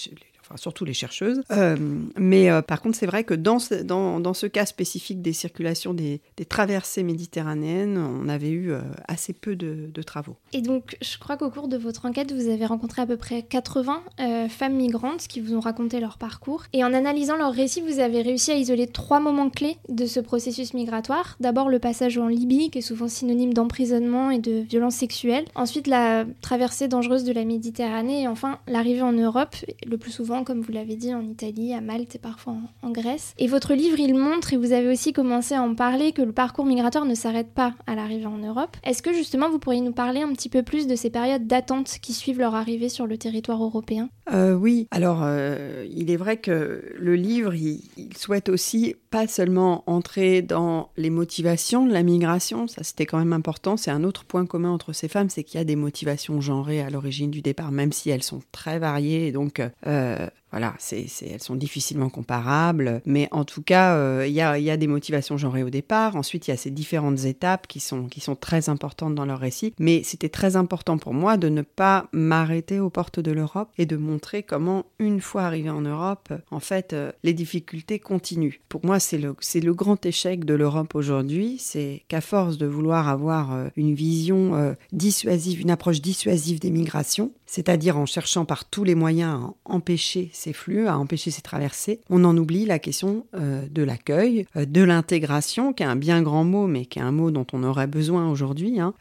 surtout 0.56 0.84
les 0.84 0.94
chercheuses. 0.94 1.42
Euh, 1.50 1.76
mais 2.16 2.50
euh, 2.50 2.62
par 2.62 2.80
contre, 2.80 2.96
c'est 2.96 3.06
vrai 3.06 3.24
que 3.24 3.34
dans 3.34 3.58
ce, 3.58 4.46
cas 4.46 4.66
spécifique 4.66 5.22
des 5.22 5.32
circulations 5.32 5.94
des, 5.94 6.20
des 6.36 6.44
traversées 6.44 7.02
méditerranéennes, 7.02 7.98
on 7.98 8.28
avait 8.28 8.50
eu 8.50 8.72
euh, 8.72 8.80
assez 9.08 9.32
peu 9.32 9.56
de, 9.56 9.90
de, 9.92 10.02
travaux. 10.02 10.36
Et 10.52 10.60
donc, 10.60 10.96
je 11.00 11.18
crois 11.18 11.36
qu'au 11.36 11.50
cours 11.50 11.68
de 11.68 11.76
votre 11.76 12.06
enquête, 12.06 12.32
vous 12.32 12.48
avez 12.48 12.66
rencontré 12.66 13.02
à 13.02 13.06
peu 13.06 13.16
près 13.16 13.42
80 13.42 14.02
femmes 14.48 14.74
migrantes 14.74 15.26
qui 15.28 15.40
vous 15.40 15.54
ont 15.54 15.60
raconté 15.60 16.00
leur 16.00 16.18
parcours. 16.18 16.64
Et 16.72 16.84
en 16.84 16.92
analysant 16.92 17.36
leur 17.36 17.52
récit, 17.52 17.80
vous 17.80 18.00
avez 18.00 18.22
réussi 18.22 18.50
à 18.50 18.56
isoler 18.56 18.86
trois 18.86 19.20
moments 19.20 19.50
clés 19.50 19.76
de 19.88 20.06
ce 20.06 20.20
processus 20.20 20.74
migratoire. 20.74 21.36
D'abord, 21.40 21.68
le 21.68 21.78
passage 21.78 22.18
en 22.18 22.28
Libye, 22.28 22.70
qui 22.70 22.78
est 22.78 22.82
souvent 22.82 23.08
synonyme 23.08 23.54
d'emprisonnement 23.54 24.30
et 24.30 24.38
de 24.38 24.60
violence 24.60 24.96
sexuelle. 24.96 25.44
Ensuite, 25.54 25.86
la 25.86 26.24
traversée 26.40 26.88
dangereuse 26.88 27.24
de 27.24 27.32
la 27.32 27.44
Méditerranée. 27.44 28.22
Et 28.22 28.28
enfin, 28.28 28.58
l'arrivée 28.66 29.02
en 29.02 29.12
Europe, 29.12 29.56
le 29.86 29.96
plus 29.98 30.10
souvent 30.10 30.33
comme 30.42 30.62
vous 30.62 30.72
l'avez 30.72 30.96
dit, 30.96 31.14
en 31.14 31.22
Italie, 31.22 31.72
à 31.74 31.80
Malte 31.80 32.16
et 32.16 32.18
parfois 32.18 32.56
en, 32.82 32.90
Grèce. 32.90 33.34
Et 33.38 33.46
votre 33.46 33.74
livre, 33.74 33.98
il 33.98 34.14
montre, 34.14 34.52
et 34.52 34.56
vous 34.56 34.72
avez 34.72 34.88
aussi 34.88 35.12
commencé 35.12 35.54
à 35.54 35.62
en 35.62 35.74
parler, 35.74 36.12
que 36.12 36.22
le 36.22 36.32
parcours 36.32 36.64
migratoire 36.64 37.04
ne 37.04 37.14
s'arrête 37.14 37.52
pas 37.52 37.74
à 37.86 37.94
l'arrivée 37.94 38.26
en 38.26 38.38
Europe. 38.38 38.76
Est-ce 38.84 39.02
que 39.02 39.12
justement 39.12 39.50
vous 39.50 39.58
pourriez 39.58 39.80
nous 39.80 39.92
parler 39.92 40.22
un 40.22 40.32
petit 40.32 40.48
peu 40.48 40.62
plus 40.62 40.86
de 40.86 40.96
ces 40.96 41.10
périodes 41.10 41.46
d'attente 41.46 41.98
qui 42.00 42.12
suivent 42.12 42.38
leur 42.38 42.54
arrivée 42.54 42.88
sur 42.88 43.06
le 43.06 43.18
territoire 43.18 43.62
européen? 43.62 44.08
Euh, 44.32 44.54
Oui, 44.54 44.86
alors 44.90 45.20
euh, 45.22 45.86
il 45.90 46.10
est 46.10 46.16
vrai 46.16 46.38
que 46.38 46.92
le 46.96 47.16
livre, 47.16 47.54
il, 47.54 47.82
souhaite 48.16 48.48
aussi 48.48 48.94
pas 49.10 49.26
seulement 49.26 49.82
entrer 49.86 50.40
dans 50.40 50.88
les 50.96 51.10
motivations 51.10 51.84
de 51.84 51.92
la 51.92 52.02
migration, 52.02 52.68
ça 52.68 52.82
c'était 52.84 53.06
quand 53.06 53.18
même 53.18 53.32
important, 53.32 53.76
c'est 53.76 53.90
un 53.90 54.04
autre 54.04 54.24
point 54.24 54.46
commun 54.46 54.70
entre 54.70 54.92
ces 54.92 55.08
femmes, 55.08 55.28
c'est 55.28 55.42
qu'il 55.42 55.58
y 55.58 55.60
a 55.60 55.64
des 55.64 55.76
motivations 55.76 56.40
genrées 56.40 56.80
à 56.80 56.90
l'origine 56.90 57.30
du 57.30 57.42
départ, 57.42 57.72
même 57.72 57.92
si 57.92 58.10
elles 58.10 58.22
sont 58.22 58.40
très 58.52 58.78
variées, 58.78 59.26
et 59.26 59.32
donc 59.32 59.60
euh, 59.86 60.23
uh, 60.24 60.30
voilà, 60.54 60.72
c'est, 60.78 61.06
elles 61.28 61.42
sont 61.42 61.56
difficilement 61.56 62.08
comparables, 62.08 63.02
mais 63.06 63.26
en 63.32 63.44
tout 63.44 63.60
cas, 63.60 63.96
euh, 63.96 64.24
il 64.24 64.32
y, 64.32 64.40
a, 64.40 64.56
y, 64.56 64.70
a, 64.70 64.76
des 64.76 64.86
motivations 64.86 65.36
genrées 65.36 65.64
au 65.64 65.68
départ. 65.68 66.14
Ensuite, 66.14 66.46
il 66.46 66.52
y 66.52 66.54
a 66.54 66.56
ces 66.56 66.70
différentes 66.70 67.24
étapes 67.24 67.66
qui 67.66 67.80
sont, 67.80 68.04
qui 68.04 68.20
sont 68.20 68.36
très 68.36 68.68
importantes 68.68 69.16
dans 69.16 69.24
leur 69.26 69.40
récit. 69.40 69.74
Mais 69.80 70.04
c'était 70.04 70.28
très 70.28 70.54
important 70.54 70.96
pour 70.96 71.12
moi 71.12 71.38
de 71.38 71.48
ne 71.48 71.62
pas 71.62 72.06
m'arrêter 72.12 72.78
aux 72.78 72.88
portes 72.88 73.18
de 73.18 73.32
l'Europe 73.32 73.68
et 73.78 73.84
de 73.84 73.96
montrer 73.96 74.44
comment, 74.44 74.86
une 75.00 75.20
fois 75.20 75.42
arrivé 75.42 75.70
en 75.70 75.80
Europe, 75.80 76.32
en 76.52 76.60
fait, 76.60 76.92
euh, 76.92 77.10
les 77.24 77.34
difficultés 77.34 77.98
continuent. 77.98 78.60
Pour 78.68 78.86
moi, 78.86 79.00
c'est 79.00 79.18
le, 79.18 79.34
le 79.60 79.74
grand 79.74 80.06
échec 80.06 80.44
de 80.44 80.54
l'Europe 80.54 80.94
aujourd'hui, 80.94 81.56
c'est 81.58 82.04
qu'à 82.06 82.20
force 82.20 82.58
de 82.58 82.66
vouloir 82.66 83.08
avoir 83.08 83.52
euh, 83.52 83.66
une 83.74 83.96
vision 83.96 84.76
dissuasive, 84.92 85.60
une 85.60 85.72
approche 85.72 86.00
dissuasive 86.00 86.60
des 86.60 86.70
migrations, 86.70 87.32
c'est-à-dire 87.44 87.98
en 87.98 88.06
cherchant 88.06 88.44
par 88.44 88.64
tous 88.64 88.84
les 88.84 88.94
moyens 88.94 89.40
à 89.42 89.54
empêcher 89.64 90.30
ces 90.44 90.52
flux, 90.52 90.86
à 90.86 90.98
empêcher 90.98 91.30
ces 91.30 91.42
traversées, 91.42 92.00
on 92.10 92.24
en 92.24 92.36
oublie 92.36 92.66
la 92.66 92.78
question 92.78 93.26
de 93.34 93.82
l'accueil, 93.82 94.46
de 94.54 94.82
l'intégration, 94.82 95.72
qui 95.72 95.82
est 95.82 95.86
un 95.86 95.96
bien 95.96 96.22
grand 96.22 96.44
mot, 96.44 96.66
mais 96.66 96.86
qui 96.86 96.98
est 96.98 97.02
un 97.02 97.12
mot 97.12 97.30
dont 97.30 97.46
on 97.52 97.64
aurait 97.64 97.86
besoin 97.86 98.30
aujourd'hui, 98.30 98.80
hein, 98.80 98.94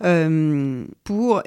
pour 1.03 1.43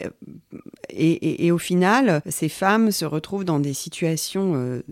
et, 0.91 1.47
et, 1.47 1.53
au 1.53 1.59
final, 1.59 2.23
ces 2.29 2.49
femmes 2.49 2.91
se 2.91 3.05
retrouvent 3.05 3.45
dans 3.45 3.61
des 3.61 3.75
situations 3.75 4.83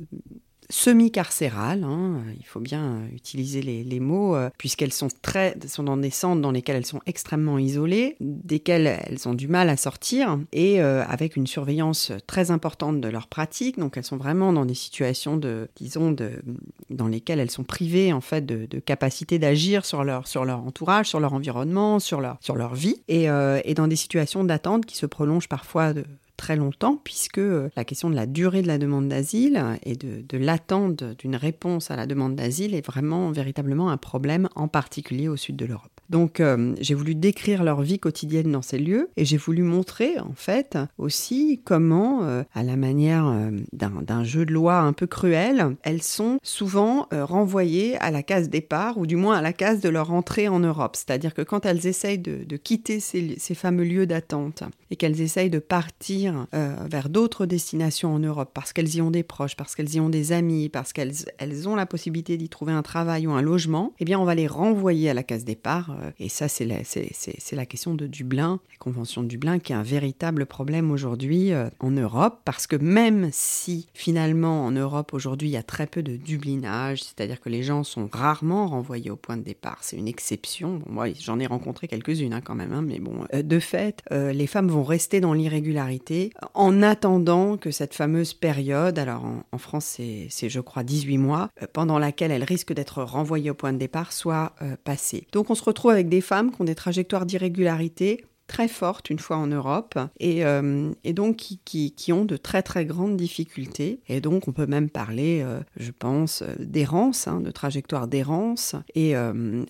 semi-carcérales, 0.74 1.84
hein, 1.84 2.20
il 2.36 2.44
faut 2.44 2.58
bien 2.58 3.02
utiliser 3.12 3.62
les, 3.62 4.00
mots, 4.00 4.34
euh, 4.34 4.50
puisqu'elles 4.58 4.92
sont, 4.92 5.06
très, 5.22 5.56
sont 5.68 5.84
dans 5.84 5.96
des 5.96 6.10
centres 6.10 6.42
dans 6.42 6.50
lesquels 6.50 6.74
elles 6.74 6.84
sont 6.84 7.00
extrêmement 7.06 7.58
isolées, 7.58 8.16
desquels 8.18 8.86
elles 9.06 9.28
ont 9.28 9.34
du 9.34 9.46
mal 9.46 9.70
à 9.70 9.76
sortir, 9.76 10.36
et 10.52 10.82
euh, 10.82 11.04
avec 11.04 11.36
une 11.36 11.46
surveillance 11.46 12.10
très 12.26 12.50
importante 12.50 13.00
de 13.00 13.08
leurs 13.08 13.28
pratiques. 13.28 13.78
Donc 13.78 13.96
elles 13.96 14.04
sont 14.04 14.16
vraiment 14.16 14.52
dans 14.52 14.64
des 14.64 14.74
situations 14.74 15.36
de, 15.36 15.68
disons, 15.76 16.10
de, 16.10 16.42
dans 16.90 17.06
lesquelles 17.06 17.38
elles 17.38 17.52
sont 17.52 17.62
privées 17.62 18.12
en 18.12 18.20
fait 18.20 18.44
de, 18.44 18.66
capacité 18.80 19.38
d'agir 19.38 19.84
sur 19.84 20.02
leur, 20.02 20.26
sur 20.26 20.44
leur 20.44 20.58
entourage, 20.58 21.08
sur 21.08 21.20
leur 21.20 21.34
environnement, 21.34 22.00
sur 22.00 22.20
leur, 22.20 22.36
sur 22.40 22.56
leur 22.56 22.74
vie, 22.74 23.00
et, 23.06 23.30
euh, 23.30 23.60
et 23.64 23.74
dans 23.74 23.86
des 23.86 23.96
situations 23.96 24.42
d'attente 24.42 24.86
qui 24.86 24.96
se 24.96 25.06
prolongent 25.06 25.48
parfois 25.48 25.92
de, 25.92 26.04
très 26.36 26.56
longtemps, 26.56 27.00
puisque 27.02 27.38
euh, 27.38 27.70
la 27.76 27.84
question 27.84 28.10
de 28.10 28.14
la 28.14 28.26
durée 28.26 28.62
de 28.62 28.66
la 28.66 28.78
demande 28.78 29.08
d'asile 29.08 29.62
et 29.82 29.96
de, 29.96 30.22
de 30.28 30.38
l'attente 30.38 31.04
d'une 31.04 31.36
réponse 31.36 31.90
à 31.90 31.96
la 31.96 32.06
demande 32.06 32.36
d'asile 32.36 32.74
est 32.74 32.84
vraiment 32.84 33.30
véritablement 33.30 33.90
un 33.90 33.96
problème, 33.96 34.48
en 34.54 34.68
particulier 34.68 35.28
au 35.28 35.36
sud 35.36 35.56
de 35.56 35.66
l'Europe. 35.66 35.93
Donc 36.10 36.40
euh, 36.40 36.74
j'ai 36.80 36.94
voulu 36.94 37.14
décrire 37.14 37.64
leur 37.64 37.82
vie 37.82 37.98
quotidienne 37.98 38.52
dans 38.52 38.62
ces 38.62 38.78
lieux 38.78 39.10
et 39.16 39.24
j'ai 39.24 39.36
voulu 39.36 39.62
montrer 39.62 40.18
en 40.18 40.32
fait 40.34 40.78
aussi 40.98 41.60
comment, 41.64 42.24
euh, 42.24 42.42
à 42.54 42.62
la 42.62 42.76
manière 42.76 43.26
euh, 43.26 43.50
d'un 43.72 44.24
jeu 44.24 44.44
de 44.44 44.52
loi 44.52 44.78
un 44.78 44.92
peu 44.92 45.06
cruel, 45.06 45.76
elles 45.82 46.02
sont 46.02 46.38
souvent 46.42 47.08
renvoyées 47.10 47.96
à 47.98 48.10
la 48.10 48.22
case 48.22 48.48
départ 48.48 48.98
ou 48.98 49.06
du 49.06 49.16
moins 49.16 49.36
à 49.36 49.42
la 49.42 49.52
case 49.52 49.80
de 49.80 49.88
leur 49.88 50.12
entrée 50.12 50.48
en 50.48 50.60
Europe. 50.60 50.96
C'est-à-dire 50.96 51.34
que 51.34 51.42
quand 51.42 51.66
elles 51.66 51.86
essayent 51.86 52.18
de, 52.18 52.56
quitter 52.56 53.00
ces, 53.00 53.54
fameux 53.54 53.84
lieux 53.84 54.06
d'attente 54.06 54.62
et 54.90 54.96
qu'elles 54.96 55.20
essayent 55.20 55.50
de 55.50 55.58
partir 55.58 56.46
vers 56.52 57.08
d'autres 57.08 57.46
destinations 57.46 58.14
en 58.14 58.18
Europe 58.18 58.50
parce 58.54 58.72
qu'elles 58.72 58.94
y 58.94 59.02
ont 59.02 59.10
des 59.10 59.22
proches, 59.22 59.56
parce 59.56 59.74
qu'elles 59.74 59.94
y 59.94 60.00
ont 60.00 60.10
des 60.10 60.32
amis, 60.32 60.68
parce 60.68 60.92
qu'elles 60.92 61.14
elles 61.38 61.68
ont 61.68 61.76
la 61.76 61.86
possibilité 61.86 62.36
d'y 62.36 62.48
trouver 62.48 62.72
un 62.72 62.82
travail 62.82 63.26
ou 63.26 63.32
un 63.32 63.42
logement, 63.42 63.92
eh 63.98 64.04
bien 64.04 64.18
on 64.18 64.24
va 64.24 64.34
les 64.34 64.46
renvoyer 64.46 65.10
à 65.10 65.14
la 65.14 65.22
case 65.22 65.44
départ 65.44 65.93
et 66.18 66.28
ça, 66.28 66.48
c'est 66.48 66.64
la, 66.64 67.66
question 67.66 67.94
de 67.94 68.06
Dublin, 68.06 68.60
la 68.70 68.76
Convention 68.78 69.22
de 69.22 69.28
Dublin, 69.28 69.58
qui 69.58 69.72
est 69.72 69.76
un 69.76 69.82
véritable 69.82 70.46
problème 70.46 70.90
aujourd'hui 70.90 71.52
euh, 71.52 71.68
en 71.80 71.90
Europe, 71.90 72.40
parce 72.44 72.66
que 72.66 72.76
même 72.76 73.28
si 73.32 73.88
finalement 73.94 74.64
en 74.64 74.70
Europe 74.70 75.12
aujourd'hui 75.14 75.48
il 75.48 75.52
y 75.52 75.56
a 75.56 75.62
très 75.62 75.86
peu 75.86 76.02
de 76.02 76.16
dublinage, 76.16 77.02
c'est-à-dire 77.02 77.40
que 77.40 77.48
les 77.48 77.62
gens 77.62 77.84
sont 77.84 78.08
rarement 78.12 78.68
renvoyés 78.68 79.10
au 79.10 79.16
point 79.16 79.36
de 79.36 79.42
départ, 79.42 79.78
c'est 79.82 79.96
une 79.96 80.08
exception. 80.08 80.82
Moi, 80.86 81.08
j'en 81.18 81.38
ai 81.38 81.46
rencontré 81.46 81.88
quelques-unes 81.88 82.32
hein, 82.32 82.40
quand 82.40 82.54
même, 82.54 82.72
hein, 82.72 82.82
mais 82.82 82.98
bon, 82.98 83.24
euh, 83.32 83.42
de 83.42 83.58
fait, 83.58 84.02
les 84.10 84.46
femmes 84.46 84.68
vont 84.68 84.84
rester 84.84 85.20
dans 85.20 85.32
l'irrégularité 85.32 86.32
en 86.54 86.82
attendant 86.82 87.56
que 87.56 87.70
cette 87.70 87.94
fameuse 87.94 88.34
période, 88.34 88.98
alors 88.98 89.24
en, 89.52 89.58
France 89.58 89.98
c'est 90.28 90.48
je 90.48 90.60
crois 90.60 90.82
18 90.82 91.18
mois, 91.18 91.50
pendant 91.72 91.98
laquelle 91.98 92.30
elles 92.30 92.44
risquent 92.44 92.72
d'être 92.72 93.02
renvoyées 93.02 93.50
au 93.50 93.54
point 93.54 93.72
de 93.72 93.78
départ, 93.78 94.12
soit 94.12 94.54
passée. 94.84 95.26
Donc 95.32 95.50
on 95.50 95.54
se 95.54 95.64
retrouve 95.64 95.83
avec 95.90 96.08
des 96.08 96.20
femmes 96.20 96.50
qui 96.50 96.60
ont 96.60 96.64
des 96.64 96.74
trajectoires 96.74 97.26
d'irrégularité 97.26 98.24
très 98.46 98.68
fortes 98.68 99.10
une 99.10 99.18
fois 99.18 99.36
en 99.36 99.46
Europe 99.46 99.98
et, 100.20 100.44
euh, 100.44 100.90
donc 101.04 101.36
qui, 101.36 102.12
ont 102.12 102.24
de 102.24 102.36
très 102.36 102.62
très 102.62 102.84
grandes 102.84 103.16
difficultés. 103.16 104.00
Et 104.08 104.20
donc 104.20 104.48
on 104.48 104.52
peut 104.52 104.66
même 104.66 104.90
parler, 104.90 105.40
euh, 105.42 105.60
je 105.76 105.90
pense, 105.90 106.42
euh, 106.42 106.54
d'errance, 106.58 107.26
hein, 107.26 107.40
de 107.40 107.50
trajectoire 107.50 108.06
d'errance, 108.06 108.76
et 108.94 109.14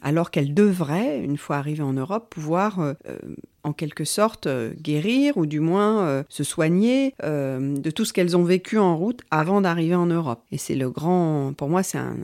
alors 0.03 0.31
qu'elles 0.31 0.55
devraient, 0.55 1.21
une 1.23 1.37
fois 1.37 1.57
arrivées 1.57 1.83
en 1.83 1.93
Europe, 1.93 2.29
pouvoir 2.31 2.95
en 3.65 3.73
quelque 3.73 4.05
sorte 4.05 4.47
euh, 4.47 4.73
guérir 4.81 5.37
ou 5.37 5.47
du 5.47 5.61
moins 5.61 6.07
euh, 6.07 6.23
se 6.29 6.45
soigner 6.45 7.15
euh, 7.23 7.77
de 7.77 7.91
tout 7.91 8.05
ce 8.05 8.13
qu'elles 8.13 8.37
ont 8.37 8.45
vécu 8.45 8.79
en 8.79 8.97
route 8.97 9.23
avant 9.31 9.63
d'arriver 9.63 9.95
en 9.95 10.07
Europe. 10.07 10.45
Et 10.53 10.59
c'est 10.59 10.75
le 10.75 10.91
grand, 10.91 11.55
pour 11.57 11.69
moi, 11.69 11.83
c'est 11.83 11.99
un, 11.99 12.15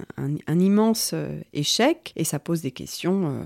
immense 0.61 1.15
échec 1.55 2.13
et 2.17 2.25
ça 2.25 2.39
pose 2.39 2.61
des 2.61 2.71
questions 2.71 3.43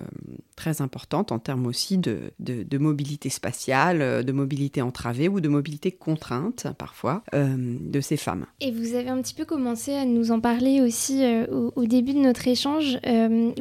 très 0.56 0.82
importantes 0.82 1.30
en 1.30 1.38
termes 1.38 1.66
aussi 1.66 1.96
de, 1.96 2.32
mobilité 2.76 3.28
spatiale, 3.28 4.24
de 4.24 4.32
mobilité 4.32 4.82
entravée 4.82 5.28
ou 5.28 5.40
de 5.40 5.48
mobilité 5.48 5.92
contrainte 5.92 6.66
parfois 6.76 7.22
de 7.32 8.00
ces 8.00 8.16
femmes. 8.16 8.46
Et 8.60 8.72
vous 8.72 8.94
avez 8.94 9.10
un 9.10 9.22
petit 9.22 9.34
peu 9.34 9.44
commencé 9.44 9.92
à 9.92 10.04
nous 10.04 10.32
en 10.32 10.40
parler 10.40 10.80
aussi 10.80 11.22
au, 11.52 11.72
au, 11.76 11.84
début 11.84 12.14
de 12.14 12.18
notre 12.20 12.48
échange. 12.48 12.98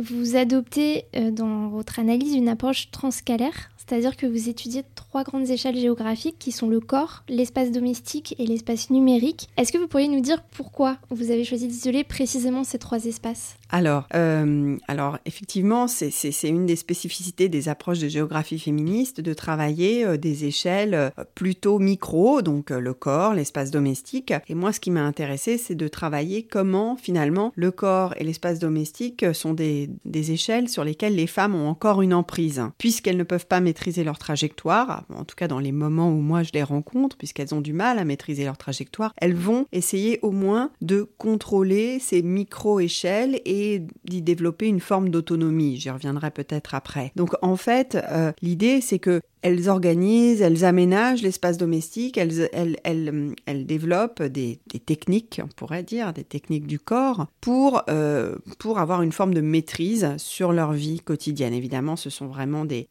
vous 0.02 0.36
adoptez 0.36 1.06
dans 1.32 1.68
votre 1.68 2.00
analyse 2.00 2.34
une 2.34 2.50
approche 2.50 2.90
transcalaire 2.90 3.70
c'est-à-dire 3.86 4.16
que 4.16 4.26
vous 4.26 4.50
étudiez 4.50 4.84
trois 4.96 5.24
grandes 5.24 5.50
échelles 5.50 5.78
géographiques 5.78 6.40
qui 6.40 6.52
sont 6.52 6.70
le 6.70 6.80
corps, 6.80 7.24
l'espace 7.28 7.72
domestique 7.72 8.36
et 8.40 8.48
l'espace 8.48 8.90
numérique. 8.90 9.50
Est-ce 9.58 9.74
que 9.74 9.78
vous 9.78 9.88
pourriez 9.88 10.08
nous 10.08 10.22
dire 10.22 10.42
pourquoi 10.42 10.98
vous 11.10 11.32
avez 11.32 11.44
choisi 11.44 11.68
d'isoler 11.68 12.04
précisément 12.04 12.64
ces 12.64 12.80
trois 12.80 13.06
espaces? 13.06 13.56
Alors, 13.74 14.08
euh, 14.14 14.78
alors, 14.88 15.18
effectivement, 15.26 15.88
c'est 15.88 16.48
une 16.48 16.68
des 16.68 16.76
spécificités 16.76 17.50
des 17.50 17.70
approches 17.70 17.98
de 17.98 18.08
géographie 18.08 18.60
féministe 18.60 19.20
de 19.20 19.34
travailler 19.34 20.06
euh, 20.06 20.16
des 20.16 20.46
échelles 20.46 20.94
euh, 20.94 21.10
plutôt 21.34 21.80
micro, 21.80 22.44
donc 22.44 22.70
le 22.70 22.94
corps, 22.94 23.34
l'espace 23.34 23.72
domestique. 23.72 24.32
Et 24.48 24.54
moi, 24.54 24.74
ce 24.74 24.80
qui 24.80 24.92
m'a 24.92 25.02
intéressé, 25.02 25.58
c'est 25.58 25.74
de 25.74 25.88
travailler 25.88 26.44
comment 26.44 26.96
finalement 26.96 27.52
le 27.56 27.72
corps 27.72 28.14
et 28.18 28.24
l'espace 28.24 28.60
domestique 28.60 29.26
sont 29.34 29.56
des, 29.56 29.90
des, 30.06 30.32
échelles 30.32 30.70
sur 30.70 30.84
lesquelles 30.84 31.16
les 31.16 31.26
femmes 31.26 31.56
ont 31.56 31.68
encore 31.68 32.04
une 32.04 32.14
emprise, 32.14 32.62
puisqu'elles 32.78 33.18
ne 33.18 33.24
peuvent 33.24 33.48
pas 33.48 33.60
maîtriser 33.60 34.04
leur 34.04 34.20
trajectoire, 34.20 35.04
en 35.12 35.26
tout 35.26 35.36
cas 35.36 35.48
dans 35.48 35.58
les 35.58 35.72
moments 35.72 36.12
où 36.12 36.22
moi 36.22 36.44
je 36.44 36.52
les 36.54 36.62
rencontre, 36.62 37.18
puisqu'elles 37.18 37.56
ont 37.56 37.62
du 37.62 37.74
mal 37.74 37.98
à 37.98 38.06
maîtriser 38.06 38.46
leur 38.46 38.60
trajectoire, 38.60 39.14
elles 39.18 39.34
vont 39.34 39.66
essayer 39.72 40.20
au 40.22 40.30
moins 40.30 40.70
de 40.82 41.10
contrôler 41.18 41.98
ces 41.98 42.22
micro-échelles 42.22 43.42
et 43.46 43.63
d'y 44.06 44.22
développer 44.22 44.68
une 44.68 44.80
forme 44.80 45.10
d'autonomie. 45.10 45.78
J'y 45.78 45.90
reviendrai 45.90 46.32
peut-être 46.32 46.76
après. 46.76 47.12
Donc 47.16 47.36
en 47.42 47.56
fait, 47.56 47.98
euh, 48.12 48.32
l'idée 48.42 48.82
c'est 48.82 49.00
que 49.00 49.22
elles 49.44 49.70
organisent, 49.70 50.42
elles 50.42 50.66
aménagent 50.66 51.22
l'espace 51.22 51.58
domestique, 51.58 52.18
elles, 52.18 53.66
développent 53.66 54.24
des, 54.24 54.60
techniques, 54.86 55.42
on 55.44 55.48
pourrait 55.48 55.84
dire, 55.84 56.14
des 56.14 56.24
techniques 56.24 56.66
du 56.66 56.80
corps 56.80 57.28
pour, 57.42 57.84
euh, 57.90 58.36
pour 58.58 58.80
avoir 58.80 59.02
une 59.02 59.12
forme 59.12 59.34
de 59.34 59.42
maîtrise 59.42 60.16
sur 60.18 60.54
leur 60.54 60.74
vie 60.74 61.00
quotidienne. 61.00 61.54
Évidemment, 61.54 61.96
ce 61.96 62.10
sont 62.10 62.28
vraiment 62.28 62.66
des, 62.66 62.88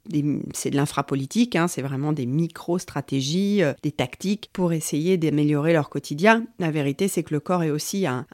c'est 0.55 0.71
de 0.71 0.77
l'infrapolitique, 0.77 1.57
hein, 1.57 1.69
c'est 1.69 1.83
vraiment 1.83 2.13
des 2.13 2.27
micro-stratégies, 2.27 3.63
euh, 3.63 3.73
des 3.83 3.93
tactiques 3.93 4.51
pour 4.53 4.73
essayer 4.73 5.17
d'améliorer 5.17 5.73
leur 5.73 5.89
quotidien. 5.89 6.45
La 6.59 6.71
vérité, 6.71 7.09
c'est 7.09 7.23
que 7.23 7.35
le 7.35 7.41
corps 7.41 7.63
est 7.63 7.71
aussi 7.71 8.07
un 8.07 8.27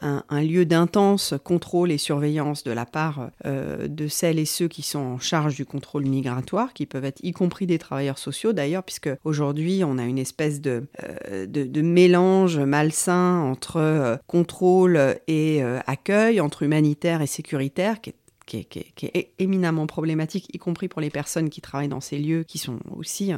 lieu 0.43 0.65
d'intense 0.65 1.33
contrôle 1.43 1.91
et 1.91 1.97
surveillance 1.97 2.63
de 2.63 2.71
la 2.71 2.85
part 2.85 3.29
euh, 3.45 3.87
de 3.87 4.07
celles 4.07 4.39
et 4.39 4.45
ceux 4.45 4.67
qui 4.67 4.81
sont 4.81 4.99
en 4.99 5.19
charge 5.19 5.55
du 5.55 5.65
contrôle 5.65 6.05
migratoire, 6.05 6.73
qui 6.73 6.85
peuvent 6.85 7.05
être 7.05 7.19
y 7.23 7.31
compris 7.31 7.65
des 7.65 7.79
travailleurs 7.79 8.08
sociaux 8.17 8.53
d'ailleurs, 8.53 8.83
puisque 8.83 9.09
aujourd'hui 9.23 9.83
on 9.85 9.97
a 9.97 10.03
une 10.03 10.17
espèce 10.17 10.61
de, 10.61 10.87
euh, 11.03 11.45
mélange 11.81 12.59
malsain 12.59 13.39
entre 13.39 13.77
euh, 13.77 14.17
contrôle 14.27 14.97
et 15.27 15.63
euh, 15.63 15.79
accueil, 15.87 16.41
entre 16.41 16.63
humanitaire 16.63 17.21
et 17.21 17.27
sécuritaire, 17.27 18.01
qui 18.01 18.11
est 18.11 18.15
qui 18.49 19.05
est, 19.05 19.29
éminemment 19.39 19.87
problématique, 19.87 20.47
y 20.53 20.57
compris 20.57 20.87
pour 20.87 21.01
les 21.01 21.09
personnes 21.09 21.49
qui 21.49 21.61
travaillent 21.61 21.87
dans 21.87 22.01
ces 22.01 22.17
lieux, 22.17 22.43
qui 22.43 22.57
sont 22.57 22.79
aussi 22.95 23.33
euh, 23.33 23.37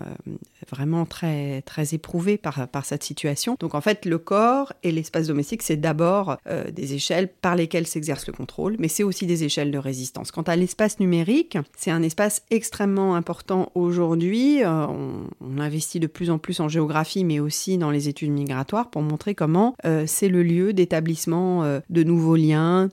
vraiment 0.70 1.06
très, 1.06 1.62
très 1.64 1.94
éprouvées 1.94 2.38
par, 2.38 2.68
par 2.68 2.86
cette 2.86 3.04
situation. 3.04 3.58
Donc 3.60 3.76
en 3.76 3.82
fait, 3.82 4.06
le 4.06 4.18
corps 4.18 4.74
et 4.84 4.92
l'espace 4.92 5.28
domestique, 5.28 5.62
c'est 5.62 5.78
d'abord 5.78 6.38
euh, 6.48 6.72
des 6.72 6.94
échelles 6.94 7.28
par 7.28 7.56
lesquelles 7.56 7.88
s'exerce 7.88 8.26
le 8.28 8.34
contrôle, 8.34 8.76
mais 8.80 8.88
c'est 8.88 9.04
aussi 9.04 9.26
des 9.26 9.44
échelles 9.44 9.72
de 9.72 9.78
résistance. 9.78 10.32
Quant 10.32 10.42
à 10.44 10.56
l'espace 10.56 11.00
numérique, 11.00 11.58
c'est 11.78 11.92
un 11.92 12.02
espace 12.02 12.44
extrêmement 12.50 13.16
important 13.16 13.72
aujourd'hui. 13.76 14.64
Euh, 14.64 14.88
on, 14.88 15.28
on, 15.42 15.58
investit 15.62 16.00
de 16.00 16.08
plus 16.08 16.32
en 16.32 16.40
plus 16.40 16.60
en 16.60 16.70
géographie, 16.70 17.24
mais 17.24 17.40
aussi 17.40 17.78
dans 17.78 17.92
les 17.92 18.08
études 18.08 18.32
migratoires 18.32 18.90
pour 18.90 19.02
montrer 19.04 19.36
comment 19.36 19.76
c'est 20.08 20.28
le 20.28 20.42
lieu 20.42 20.74
d'établissement 20.74 21.80
de 21.90 22.04
nouveaux 22.04 22.36
liens, 22.36 22.90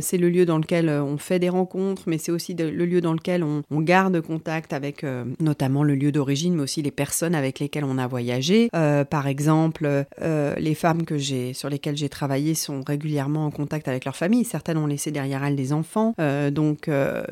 c'est 0.00 0.18
le 0.18 0.28
lieu 0.28 0.46
dans 0.46 0.58
lequel 0.58 0.88
on 0.88 1.18
fait 1.18 1.38
des 1.38 1.48
rencontres, 1.48 2.02
mais 2.06 2.18
c'est 2.18 2.32
aussi 2.32 2.54
le 2.54 2.70
lieu 2.70 3.00
dans 3.00 3.12
lequel 3.12 3.42
on, 3.42 3.62
garde 3.80 4.20
contact 4.20 4.72
avec 4.72 5.04
notamment 5.40 5.82
le 5.82 5.94
lieu 5.94 6.12
d'origine, 6.12 6.54
mais 6.54 6.62
aussi 6.62 6.82
les 6.82 6.90
personnes 6.90 7.34
avec 7.34 7.58
lesquelles 7.58 7.84
on 7.84 7.98
a 7.98 8.06
voyagé. 8.06 8.68
par 8.70 9.26
exemple, 9.26 10.04
les 10.20 10.74
femmes 10.74 11.04
que 11.04 11.16
j'ai, 11.16 11.54
sur 11.54 11.68
lesquelles 11.68 11.96
j'ai 11.96 12.08
travaillé 12.08 12.54
sont 12.54 12.82
régulièrement 12.86 13.46
en 13.46 13.50
contact 13.50 13.88
avec 13.88 14.04
leur 14.04 14.16
famille. 14.16 14.44
Certaines 14.44 14.78
ont 14.78 14.86
laissé 14.86 15.10
derrière 15.10 15.44
elles 15.44 15.56
des 15.56 15.72
enfants. 15.72 16.14
donc, 16.52 16.90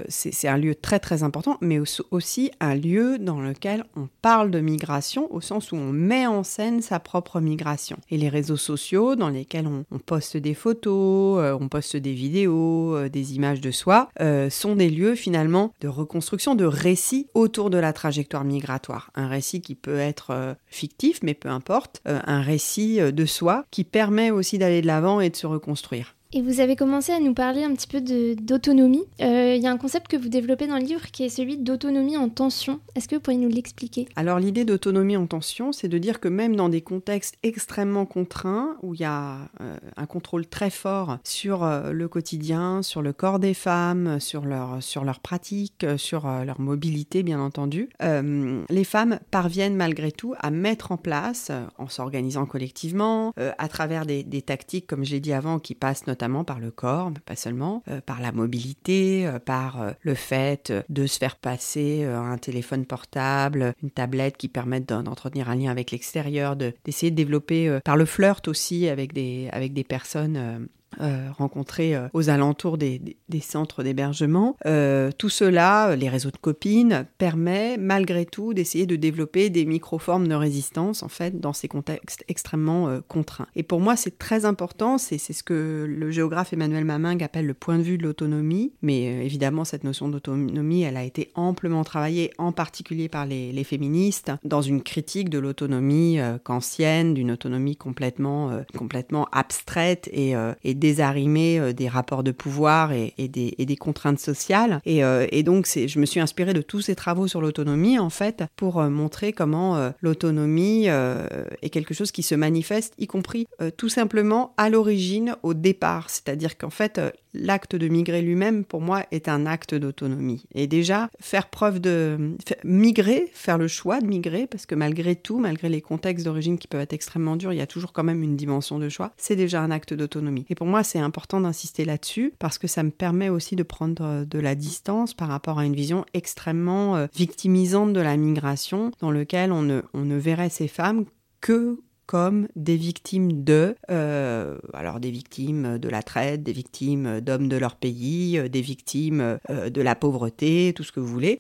c'est 0.09 0.49
un 0.49 0.57
lieu 0.57 0.75
très 0.75 0.99
très 0.99 1.23
important, 1.23 1.59
mais 1.61 1.79
aussi 2.11 2.51
un 2.61 2.75
lieu 2.75 3.19
dans 3.19 3.41
lequel 3.41 3.85
on 3.97 4.09
parle 4.23 4.51
de 4.51 4.61
migration 4.61 5.33
au 5.33 5.41
sens 5.41 5.73
où 5.73 5.77
on 5.77 5.93
met 5.93 6.27
en 6.27 6.43
scène 6.43 6.83
sa 6.83 7.01
propre 7.01 7.41
migration. 7.41 7.99
Et 8.11 8.17
les 8.17 8.29
réseaux 8.29 8.57
sociaux 8.57 9.17
dans 9.17 9.29
lesquels 9.29 9.67
on, 9.67 9.99
poste 9.99 10.37
des 10.37 10.55
photos, 10.55 11.41
euh, 11.43 11.59
on 11.61 11.69
poste 11.69 11.97
des 11.97 12.15
vidéos, 12.15 12.38
euh, 12.47 13.09
des 13.09 13.35
images 13.35 13.61
de 13.61 13.71
soi, 13.71 14.09
euh, 14.21 14.51
sont 14.51 14.77
des 14.77 14.91
lieux 14.91 15.15
finalement 15.15 15.73
de 15.81 15.89
reconstruction, 15.89 16.55
de 16.55 16.65
récits 16.65 17.29
autour 17.35 17.71
de 17.71 17.79
la 17.79 17.93
trajectoire 17.93 18.45
migratoire. 18.45 19.11
Un 19.15 19.29
récit 19.29 19.61
qui 19.61 19.75
peut 19.75 19.99
être 19.99 20.57
fictif, 20.67 21.21
mais 21.23 21.35
peu 21.35 21.49
importe, 21.49 22.01
un 22.05 22.41
récit 22.41 23.01
de 23.01 23.27
soi 23.27 23.65
qui 23.71 23.85
permet 23.85 24.31
aussi 24.31 24.59
d'aller 24.59 24.83
de 24.83 24.87
l'avant 24.87 25.21
et 25.21 25.31
de 25.31 25.37
se 25.37 25.47
reconstruire. 25.47 26.18
Et 26.35 26.43
vous 26.43 26.61
avez 26.61 26.77
commencé 26.77 27.11
à 27.11 27.21
nous 27.21 27.33
parler 27.33 27.65
un 27.65 27.73
petit 27.75 27.87
peu 27.87 28.03
d'autonomie. 28.03 29.05
Euh, 29.23 29.55
il 29.57 29.63
y 29.63 29.67
a 29.67 29.71
un 29.71 29.79
concept 29.79 30.09
que 30.09 30.17
vous 30.19 30.29
développez 30.29 30.67
dans 30.67 30.77
le 30.77 30.85
livre 30.85 31.07
qui 31.11 31.25
est 31.25 31.31
celui 31.31 31.57
d'autonomie 31.57 32.19
en 32.19 32.29
tension. 32.29 32.81
Est-ce 32.95 33.09
que 33.09 33.15
vous 33.15 33.23
pourriez 33.23 33.39
nous 33.39 33.49
l'expliquer? 33.49 34.07
Alors 34.15 34.39
l'idée 34.39 34.67
d'autonomie 34.67 35.17
en 35.17 35.27
tension, 35.27 35.73
c'est 35.73 35.89
de 35.89 35.97
dire 35.97 36.21
que 36.21 36.29
même 36.29 36.55
dans 36.55 36.69
des 36.69 36.83
contextes 36.83 37.37
extrêmement 37.43 38.05
contraints, 38.05 38.77
où 38.83 38.93
il 38.93 39.01
y 39.01 39.05
a 39.05 39.39
euh, 39.63 39.79
un 39.97 40.05
contrôle 40.05 40.47
très 40.47 40.69
fort 40.69 41.17
sur 41.25 41.65
euh, 41.65 41.93
le 41.93 42.09
quotidien, 42.09 42.83
sur 42.83 43.01
le 43.01 43.15
corps 43.15 43.39
des 43.39 43.55
femmes, 43.55 44.21
sur 44.21 44.45
leur, 44.45 44.83
sur 44.83 45.05
leur 45.05 45.21
pratique, 45.21 45.87
sur 45.97 46.27
leur 46.45 46.61
mobilité 46.61 47.23
bien 47.23 47.41
entendu, 47.41 47.89
les 48.01 48.85
femmes 48.85 49.19
parviennent 49.31 49.77
malgré 49.77 50.13
tout 50.13 50.35
à 50.39 50.51
mettre 50.51 50.93
en 50.93 50.97
place, 50.97 51.51
en 51.79 51.89
s'organisant 51.89 52.45
collectivement, 52.45 53.33
à 53.37 53.69
travers 53.69 54.05
des, 54.05 54.23
des 54.23 54.43
tactiques, 54.43 54.87
comme 54.87 55.05
je 55.05 55.13
l'ai 55.13 55.21
dit 55.21 55.33
avant, 55.33 55.59
qui 55.59 55.75
passent 55.75 56.07
notamment 56.07 56.18
notamment 56.19 56.43
par 56.43 56.59
le 56.59 56.73
corps, 56.73 57.11
mais 57.11 57.21
pas 57.25 57.37
seulement, 57.37 57.85
euh, 57.87 58.01
par 58.01 58.21
la 58.21 58.33
mobilité, 58.33 59.25
euh, 59.25 59.39
par 59.39 59.81
euh, 59.81 59.93
le 60.01 60.15
fait 60.15 60.73
de 60.89 61.07
se 61.07 61.17
faire 61.17 61.37
passer 61.37 62.05
un 62.05 62.39
téléphone 62.39 62.87
portable, 62.87 63.73
une 63.85 63.91
tablette 63.91 64.37
qui 64.37 64.49
permettent 64.49 64.89
d'entretenir 64.89 65.49
un 65.49 65.55
lien 65.55 65.71
avec 65.71 65.93
l'extérieur, 65.93 66.57
d'essayer 66.57 67.13
de, 67.13 67.17
développer 67.17 67.79
par 67.85 67.97
le 67.97 68.05
flirt 68.05 68.49
aussi 68.49 68.89
avec 68.89 69.13
des, 69.13 69.49
avec 69.53 69.73
des 69.73 69.85
personnes 69.85 70.69
euh, 71.01 71.29
rencontrés 71.37 71.95
euh, 71.95 72.09
aux 72.13 72.31
alentours 72.31 72.77
des, 72.79 73.01
centres 73.41 73.83
d'hébergement. 73.83 74.57
Euh, 74.67 75.11
tout 75.17 75.29
cela, 75.29 75.95
les 75.95 76.09
réseaux 76.09 76.31
de 76.31 76.39
copines, 76.39 77.07
permet 77.19 77.77
malgré 77.77 78.25
tout 78.25 78.53
d'essayer 78.53 78.87
de 78.87 78.97
développer 78.97 79.49
des 79.51 79.65
micro-formes 79.65 80.27
de 80.27 80.35
résistance 80.35 81.03
en 81.03 81.09
fait 81.09 81.41
dans 81.41 81.53
ces 81.53 81.69
contextes 81.69 82.25
extrêmement 82.27 83.01
contraints. 83.07 83.47
Et 83.55 83.63
pour 83.63 83.81
moi, 83.81 83.97
c'est 83.97 84.19
très 84.19 84.45
important, 84.45 84.99
c'est 84.99 85.19
ce 85.19 85.43
que 85.43 85.87
le 85.89 86.11
géographe 86.11 86.53
Emmanuel 86.53 86.85
Mamingue 86.85 87.23
appelle 87.23 87.47
le 87.47 87.55
point 87.55 87.79
de 87.79 87.83
vue 87.83 87.99
de 87.99 88.03
l'autonomie. 88.03 88.73
Mais 88.83 89.25
évidemment, 89.25 89.65
cette 89.65 89.85
notion 89.85 90.09
d'autonomie, 90.09 90.83
elle 90.83 90.97
a 90.97 91.05
été 91.05 91.31
amplement 91.35 91.85
travaillée, 91.85 92.33
en 92.39 92.51
particulier 92.51 93.09
par 93.09 93.27
les, 93.27 93.65
féministes, 93.65 94.33
dans 94.43 94.63
une 94.63 94.83
critique 94.83 95.29
de 95.29 95.39
l'autonomie 95.39 96.19
kantienne, 96.43 97.15
d'une 97.15 97.31
autonomie 97.31 97.77
complètement, 97.77 98.51
complètement 98.77 99.29
abstraite 99.33 100.09
et, 100.13 100.35
et 100.65 100.75
désarrimer 100.79 101.59
euh, 101.59 101.73
des 101.73 101.89
rapports 101.89 102.23
de 102.23 102.31
pouvoir 102.31 102.93
et, 102.93 103.13
des, 103.19 103.77
contraintes 103.77 104.21
sociales. 104.21 104.81
Et, 104.85 105.05
euh, 105.05 105.27
donc, 105.43 105.67
je 105.67 105.99
me 105.99 106.07
suis 106.07 106.21
inspirée 106.21 106.53
de 106.53 106.63
tous 106.63 106.81
ces 106.81 106.95
travaux 106.95 107.29
sur 107.29 107.41
l'autonomie, 107.41 107.99
en 107.99 108.11
fait, 108.11 108.45
pour 108.57 108.81
euh, 108.81 108.89
montrer 108.89 109.33
comment 109.33 109.93
l'autonomie 110.01 110.87
est 110.87 111.71
quelque 111.71 111.95
chose 111.95 112.11
qui 112.13 112.23
se 112.23 112.35
manifeste, 112.35 112.95
y 112.99 113.07
compris 113.07 113.47
tout 113.77 113.89
simplement 113.89 114.55
à 114.57 114.69
l'origine, 114.71 115.37
au 115.43 115.55
départ. 115.55 116.11
C'est-à-dire 116.11 116.57
qu'en 116.59 116.71
fait, 116.71 117.01
l'acte 117.35 117.77
de 117.77 117.89
migrer 117.89 118.23
lui-même, 118.23 118.65
pour 118.65 118.81
moi, 118.81 119.05
est 119.11 119.29
un 119.29 119.47
acte 119.47 119.75
d'autonomie. 119.75 120.45
Et 120.55 120.67
déjà, 120.67 121.09
faire 121.21 121.49
preuve 121.49 121.81
de... 121.81 122.37
migrer, 122.65 123.31
faire 123.33 123.59
le 123.59 123.69
choix 123.69 124.01
de 124.01 124.07
migrer, 124.07 124.47
parce 124.47 124.67
que 124.67 124.75
malgré 124.75 125.17
tout, 125.17 125.39
malgré 125.39 125.69
les 125.69 125.81
contextes 125.81 126.25
d'origine 126.25 126.59
qui 126.59 126.69
peuvent 126.69 126.81
être 126.81 126.93
extrêmement 126.93 127.37
durs, 127.37 127.53
il 127.53 127.59
y 127.59 127.63
a 127.63 127.67
toujours 127.67 127.93
quand 127.93 128.05
même 128.05 128.23
une 128.23 128.37
dimension 128.37 128.79
de 128.79 128.89
choix, 128.89 129.13
c'est 129.17 129.37
déjà 129.37 129.63
un 129.63 129.71
acte 129.71 129.95
d'autonomie. 129.95 130.47
Et 130.51 130.55
pour 130.55 130.67
moi, 130.69 130.85
c'est 130.85 130.99
important 130.99 131.41
d'insister 131.41 131.85
là-dessus, 131.85 132.33
parce 132.39 132.59
que 132.59 132.67
ça 132.67 132.83
me 132.83 132.91
permet 132.91 133.29
aussi 133.29 133.57
de 133.57 133.63
prendre 133.63 134.05
euh, 134.05 134.25
de 134.25 134.39
la 134.39 134.55
distance 134.55 135.15
par 135.15 135.29
rapport 135.29 135.59
à 135.59 135.65
une 135.65 135.75
vision 135.75 136.05
extrêmement 136.15 136.97
euh, 136.97 137.07
victimisante 137.15 137.93
de 137.93 138.01
la 138.01 138.17
migration, 138.17 138.93
dans 139.01 139.11
lequel 139.11 139.53
on 139.53 139.63
ne, 139.63 139.83
on 139.95 140.05
ne 140.05 140.17
verrait 140.17 140.51
ces 140.51 140.69
femmes 140.69 141.05
que 141.41 141.81
comme 142.09 142.49
des 142.57 142.77
victimes 142.77 143.45
de, 143.45 143.77
euh, 143.91 144.57
alors 144.73 144.99
des 144.99 145.11
victimes 145.11 145.77
de 145.77 145.89
la 145.91 146.03
traite, 146.03 146.43
des 146.43 146.53
victimes 146.53 147.21
d'hommes 147.21 147.49
de 147.49 147.57
leur 147.59 147.77
pays, 147.77 148.39
euh, 148.39 148.49
des 148.49 148.63
victimes 148.63 149.39
euh, 149.51 149.69
de 149.69 149.83
la 149.83 149.95
pauvreté, 149.95 150.73
tout 150.75 150.85
ce 150.85 150.91
que 150.91 151.01
vous 151.01 151.07
voulez. 151.07 151.39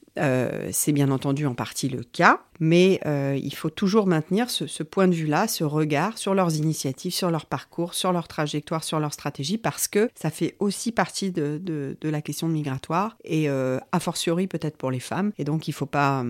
c'est 0.70 0.92
bien 0.92 1.10
entendu 1.10 1.46
en 1.46 1.54
partie 1.54 1.88
le 1.88 2.02
cas, 2.02 2.42
mais 2.60 3.00
il 3.42 3.54
faut 3.54 3.70
toujours 3.70 4.06
maintenir 4.06 4.50
ce, 4.50 4.82
point 4.82 5.08
de 5.08 5.14
vue-là, 5.14 5.48
ce 5.48 5.64
regard 5.64 6.18
sur 6.18 6.34
leurs 6.34 6.54
initiatives, 6.56 7.14
sur 7.14 7.30
leur 7.30 7.46
parcours, 7.46 7.94
sur 7.94 8.12
leur 8.12 8.28
trajectoire, 8.28 8.84
sur 8.84 9.00
leur 9.00 9.14
stratégie, 9.14 9.56
parce 9.56 9.88
que 9.88 10.10
ça 10.14 10.28
fait 10.30 10.54
aussi 10.58 10.92
partie 10.92 11.30
de, 11.30 11.96
la 12.02 12.20
question 12.20 12.46
migratoire 12.48 13.16
et 13.24 13.48
a 13.48 14.00
fortiori 14.00 14.46
peut-être 14.46 14.76
pour 14.76 14.90
les 14.90 15.00
femmes. 15.00 15.32
Et 15.38 15.44
donc 15.44 15.66
il 15.66 15.72
faut 15.72 15.86
pas, 15.86 16.22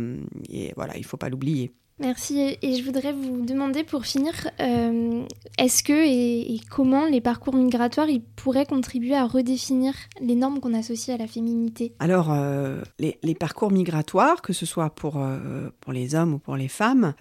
et 0.49 0.73
voilà, 0.77 0.97
il 0.97 1.05
faut 1.05 1.17
pas 1.17 1.29
l'oublier. 1.29 1.73
Merci. 2.01 2.57
Et 2.63 2.75
je 2.75 2.85
voudrais 2.85 3.13
vous 3.13 3.45
demander 3.45 3.83
pour 3.83 4.05
finir, 4.05 4.33
euh, 4.61 5.23
est-ce 5.59 5.83
que 5.83 5.93
et, 5.93 6.61
comment 6.71 7.07
les 7.07 7.21
parcours 7.21 7.55
migratoires 7.55 8.07
pourraient 8.37 8.67
contribuer 8.67 9.17
à 9.17 9.27
redéfinir 9.27 9.95
les 10.21 10.37
normes 10.37 10.61
qu'on 10.61 10.75
associe 10.75 11.19
à 11.19 11.21
la 11.21 11.27
féminité? 11.27 11.93
Alors, 11.99 12.33
euh, 12.33 12.83
les, 12.99 13.35
parcours 13.35 13.73
migratoires, 13.73 14.43
que 14.43 14.53
ce 14.53 14.65
soit 14.65 14.91
pour, 14.91 15.17
euh, 15.17 15.71
pour 15.81 15.93
les 15.93 16.15
hommes 16.15 16.35
ou 16.35 16.39
pour 16.39 16.57
les 16.57 16.69
femmes, 16.69 17.15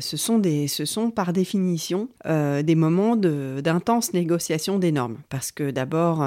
ce, 0.00 0.16
sont 0.16 0.38
des, 0.38 0.68
ce 0.68 0.84
sont 0.84 1.10
par 1.10 1.32
définition 1.32 2.08
des 2.24 2.74
moments 2.74 3.16
d'intense 3.16 4.12
négociation 4.12 4.78
des 4.78 4.92
normes. 4.92 5.18
Parce 5.28 5.52
que 5.52 5.70
d'abord, 5.70 6.24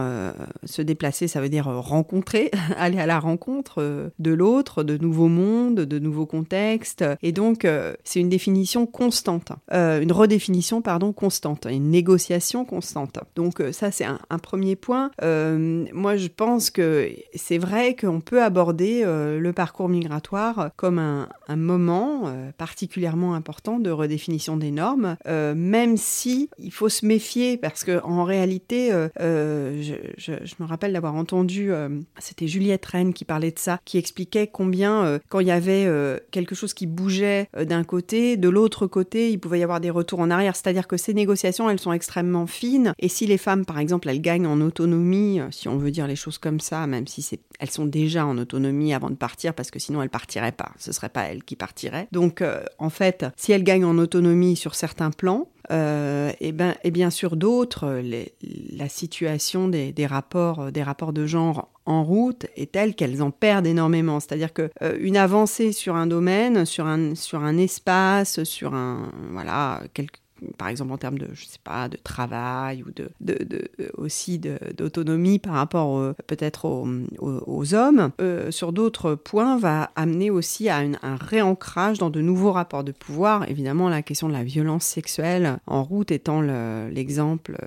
se 0.63 0.81
déplacer, 0.81 1.27
ça 1.27 1.41
veut 1.41 1.49
dire 1.49 1.65
rencontrer, 1.65 2.51
aller 2.77 2.99
à 2.99 3.05
la 3.05 3.19
rencontre 3.19 4.11
de 4.19 4.31
l'autre, 4.31 4.83
de 4.83 4.97
nouveaux 4.97 5.27
mondes, 5.27 5.81
de 5.81 5.99
nouveaux 5.99 6.25
contextes. 6.25 7.03
Et 7.21 7.31
donc, 7.31 7.65
c'est 8.03 8.19
une 8.19 8.29
définition 8.29 8.85
constante, 8.85 9.51
euh, 9.71 10.01
une 10.01 10.11
redéfinition 10.11 10.81
pardon 10.81 11.13
constante, 11.13 11.67
une 11.69 11.89
négociation 11.89 12.65
constante. 12.65 13.19
Donc 13.35 13.59
euh, 13.59 13.71
ça 13.71 13.91
c'est 13.91 14.05
un, 14.05 14.19
premier 14.41 14.75
point. 14.75 15.11
Euh, 15.21 15.85
moi 15.93 16.17
je 16.17 16.27
pense 16.27 16.69
que 16.69 17.09
c'est 17.33 17.57
vrai 17.57 17.95
qu'on 17.95 18.19
peut 18.19 18.43
aborder 18.43 19.03
le 19.05 19.51
parcours 19.53 19.89
migratoire 19.89 20.71
comme 20.75 20.99
un, 20.99 21.27
moment 21.55 22.33
particulièrement 22.57 23.35
important 23.35 23.79
de 23.79 23.89
redéfinition 23.89 24.57
des 24.57 24.71
normes, 24.71 25.15
même 25.25 25.97
si 25.97 26.49
il 26.57 26.71
faut 26.71 26.89
se 26.89 27.05
méfier 27.05 27.57
parce 27.57 27.83
que 27.83 28.01
en 28.03 28.23
réalité, 28.23 28.89
je, 29.19 29.95
je, 30.17 30.53
me 30.59 30.65
rappelle 30.65 30.93
d'avoir 30.93 31.15
entendu, 31.15 31.71
c'était 32.19 32.47
Juliette 32.47 32.85
Rennes 32.85 33.13
qui 33.13 33.23
parlait 33.23 33.51
de 33.51 33.59
ça, 33.59 33.79
qui 33.85 33.97
expliquait 33.97 34.47
combien 34.47 35.19
quand 35.29 35.39
il 35.39 35.47
y 35.47 35.51
avait 35.51 35.87
quelque 36.31 36.55
chose 36.55 36.73
qui 36.73 36.87
bougeait 36.87 37.49
d'un 37.57 37.82
côté, 37.83 38.37
de 38.37 38.49
l'autre 38.49 38.87
côté, 38.87 39.31
il 39.31 39.39
pouvait 39.39 39.59
y 39.59 39.63
avoir 39.63 39.79
des 39.79 39.89
retours 39.89 40.19
en 40.19 40.29
arrière. 40.29 40.55
C'est-à-dire 40.55 40.87
que 40.87 40.97
ces 40.97 41.13
négociations, 41.13 41.69
elles 41.69 41.79
sont 41.79 41.93
extrêmement 41.93 42.47
fines. 42.47 42.93
Et 42.99 43.09
si 43.09 43.25
les 43.25 43.37
femmes, 43.37 43.65
par 43.65 43.79
exemple, 43.79 44.09
elles 44.09 44.21
gagnent 44.21 44.47
en 44.47 44.61
autonomie, 44.61 45.39
euh, 45.39 45.47
si 45.51 45.67
on 45.67 45.77
veut 45.77 45.91
dire 45.91 46.07
les 46.07 46.15
choses 46.15 46.37
comme 46.37 46.59
ça, 46.59 46.87
même 46.87 47.07
si 47.07 47.39
elles 47.59 47.71
sont 47.71 47.85
déjà 47.85 48.25
en 48.25 48.37
autonomie 48.37 48.93
avant 48.93 49.09
de 49.09 49.15
partir, 49.15 49.53
parce 49.53 49.71
que 49.71 49.79
sinon 49.79 50.01
elles 50.01 50.09
partiraient 50.09 50.51
pas. 50.51 50.71
Ce 50.77 50.91
serait 50.91 51.09
pas 51.09 51.23
elles 51.23 51.43
qui 51.43 51.55
partiraient. 51.55 52.07
Donc, 52.11 52.41
euh, 52.41 52.63
en 52.79 52.89
fait, 52.89 53.25
si 53.35 53.51
elles 53.51 53.63
gagnent 53.63 53.85
en 53.85 53.97
autonomie 53.97 54.55
sur 54.55 54.75
certains 54.75 55.11
plans, 55.11 55.47
euh, 55.71 56.31
et, 56.41 56.51
ben, 56.51 56.75
et 56.83 56.91
bien 56.91 57.09
sûr 57.09 57.37
d'autres, 57.37 58.01
la 58.41 58.89
situation 58.89 59.67
des, 59.67 59.93
rapports, 60.05 60.71
des 60.71 60.83
rapports 60.83 61.13
de 61.13 61.25
genre 61.25 61.69
en 61.85 62.03
route 62.03 62.45
est 62.55 62.71
telle 62.71 62.95
qu'elles 62.95 63.21
en 63.21 63.31
perdent 63.31 63.67
énormément. 63.67 64.19
C'est-à-dire 64.19 64.53
que 64.53 64.69
euh, 64.81 64.97
une 64.99 65.17
avancée 65.17 65.71
sur 65.71 65.95
un 65.95 66.07
domaine, 66.07 66.65
sur 66.65 66.85
un, 66.87 67.15
sur 67.15 67.43
un 67.43 67.57
espace, 67.57 68.43
sur 68.43 68.73
un 68.73 69.11
voilà 69.31 69.81
quelque 69.93 70.22
par 70.57 70.67
exemple 70.67 70.91
en 70.91 70.97
termes 70.97 71.17
de, 71.17 71.27
je 71.33 71.45
sais 71.45 71.59
pas, 71.63 71.89
de 71.89 71.97
travail 71.97 72.83
ou 72.83 72.91
de, 72.91 73.09
de, 73.21 73.71
aussi 73.97 74.39
d'autonomie 74.39 75.39
par 75.39 75.53
rapport 75.53 76.13
peut-être 76.27 76.65
aux, 76.65 77.73
hommes, 77.73 78.11
sur 78.49 78.73
d'autres 78.73 79.15
points 79.15 79.57
va 79.57 79.91
amener 79.95 80.29
aussi 80.29 80.69
à 80.69 80.77
un 80.77 81.15
réancrage 81.15 81.97
dans 81.97 82.09
de 82.09 82.21
nouveaux 82.21 82.51
rapports 82.51 82.83
de 82.83 82.91
pouvoir. 82.91 83.49
Évidemment, 83.49 83.89
la 83.89 84.01
question 84.01 84.27
de 84.27 84.33
la 84.33 84.43
violence 84.43 84.85
sexuelle 84.85 85.57
en 85.67 85.83
route 85.83 86.11
étant 86.11 86.41
l'exemple, 86.41 87.57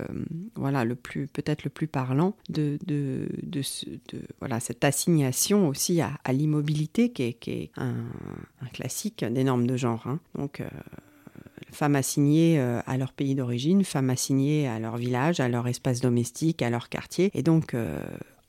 voilà, 0.55 0.85
le 0.85 0.95
plus 0.95 1.27
peut-être 1.27 1.63
le 1.63 1.69
plus 1.69 1.87
parlant 1.87 2.35
de, 2.49 2.77
de, 2.85 3.27
voilà 4.39 4.59
cette 4.59 4.83
assignation 4.83 5.67
aussi 5.67 6.01
à, 6.01 6.17
l'immobilité 6.31 7.09
qui 7.09 7.23
est, 7.47 7.71
un, 7.77 7.95
classique 8.73 9.23
des 9.23 9.43
normes 9.43 9.67
de 9.67 9.77
genre. 9.77 10.05
Hein. 10.07 10.19
Donc 10.35 10.61
euh, 10.61 10.67
femmes 11.77 11.95
assignées 11.95 12.59
euh, 12.59 12.79
à 12.87 12.97
leur 12.97 13.13
pays 13.13 13.35
d'origine, 13.35 13.83
femmes 13.83 14.09
assignées 14.09 14.67
à 14.67 14.79
leur 14.79 14.97
village, 14.97 15.39
à 15.39 15.47
leur 15.47 15.67
espace 15.67 16.01
domestique, 16.01 16.63
à 16.63 16.71
leur 16.71 16.89
quartier. 16.89 17.29
Et 17.35 17.43
donc, 17.43 17.75
euh, 17.75 17.99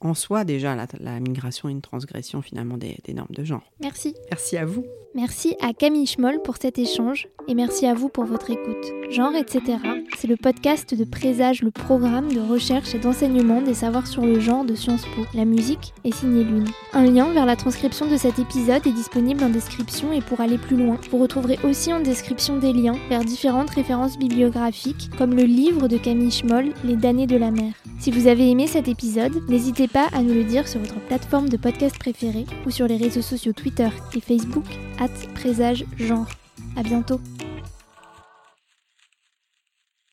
en 0.01 0.15
soi, 0.15 0.45
déjà, 0.45 0.77
la, 1.01 1.21
migration 1.21 1.69
est 1.69 1.73
une 1.73 1.83
transgression 1.83 2.43
finalement 2.43 2.77
des, 2.77 2.99
des 3.05 3.15
normes 3.15 3.35
de 3.35 3.45
genre. 3.45 3.63
Merci. 3.81 4.15
Merci 4.31 4.57
à 4.57 4.65
vous. 4.65 4.85
Merci 5.15 5.57
à 5.61 5.73
Camille 5.73 6.07
Schmoll 6.07 6.43
pour 6.43 6.59
cet 6.61 6.79
échange 6.79 7.29
et 7.49 7.55
merci 7.55 7.87
à 7.87 7.95
vous 7.95 8.09
pour 8.11 8.25
votre 8.25 8.51
écoute. 8.51 8.93
Genre, 9.11 9.35
etc. 9.35 9.79
C'est 10.19 10.29
le 10.29 10.37
podcast 10.37 10.95
de 10.95 11.05
Présage, 11.05 11.63
le 11.63 11.71
programme 11.71 12.31
de 12.31 12.41
recherche 12.41 12.95
et 12.95 12.99
d'enseignement 12.99 13.63
des 13.63 13.73
savoirs 13.73 14.07
sur 14.07 14.25
le 14.25 14.39
genre 14.39 14.67
de 14.67 14.75
Sciences 14.75 15.07
Po. 15.17 15.23
La 15.35 15.47
musique 15.47 15.95
est 16.05 16.15
signée 16.15 16.45
Lune. 16.45 16.69
Un 16.93 17.05
lien 17.05 17.33
vers 17.33 17.47
la 17.47 17.57
transcription 17.57 18.07
de 18.07 18.19
cet 18.19 18.39
épisode 18.39 18.87
est 18.87 18.93
disponible 18.93 19.43
en 19.43 19.49
description 19.49 20.13
et 20.13 20.21
pour 20.21 20.43
aller 20.43 20.59
plus 20.59 20.77
loin, 20.77 20.99
vous 21.11 21.19
retrouverez 21.19 21.59
aussi 21.65 21.93
en 21.93 22.01
description 22.01 22.59
des 22.59 22.75
liens 22.75 22.97
vers 23.09 23.25
différentes 23.25 23.71
références 23.71 24.19
bibliographiques 24.19 25.11
comme 25.17 25.35
le 25.35 25.45
livre 25.45 25.89
de 25.89 25.97
Camille 25.97 26.31
Schmoll, 26.31 26.75
Les 26.85 26.97
damnés 26.97 27.27
de 27.27 27.37
la 27.37 27.51
mer. 27.51 27.73
Si 27.99 28.11
vous 28.11 28.27
avez 28.27 28.51
aimé 28.51 28.67
cet 28.67 28.89
épisode, 28.89 29.45
n'hésitez 29.89 30.11
pas 30.11 30.17
à 30.17 30.23
nous 30.23 30.35
le 30.35 30.45
dire 30.45 30.67
sur 30.69 30.81
votre 30.81 31.01
plateforme 31.07 31.49
de 31.49 31.57
podcast 31.57 31.99
préférée 31.99 32.47
ou 32.67 32.71
sur 32.71 32.87
les 32.87 32.97
réseaux 32.97 33.23
sociaux 33.23 33.53
Twitter 33.53 33.89
et 34.15 34.21
Facebook, 34.21 34.67
at 34.99 35.09
présage 35.35 35.85
genre. 35.99 36.29
À 36.77 36.83
bientôt! 36.83 37.21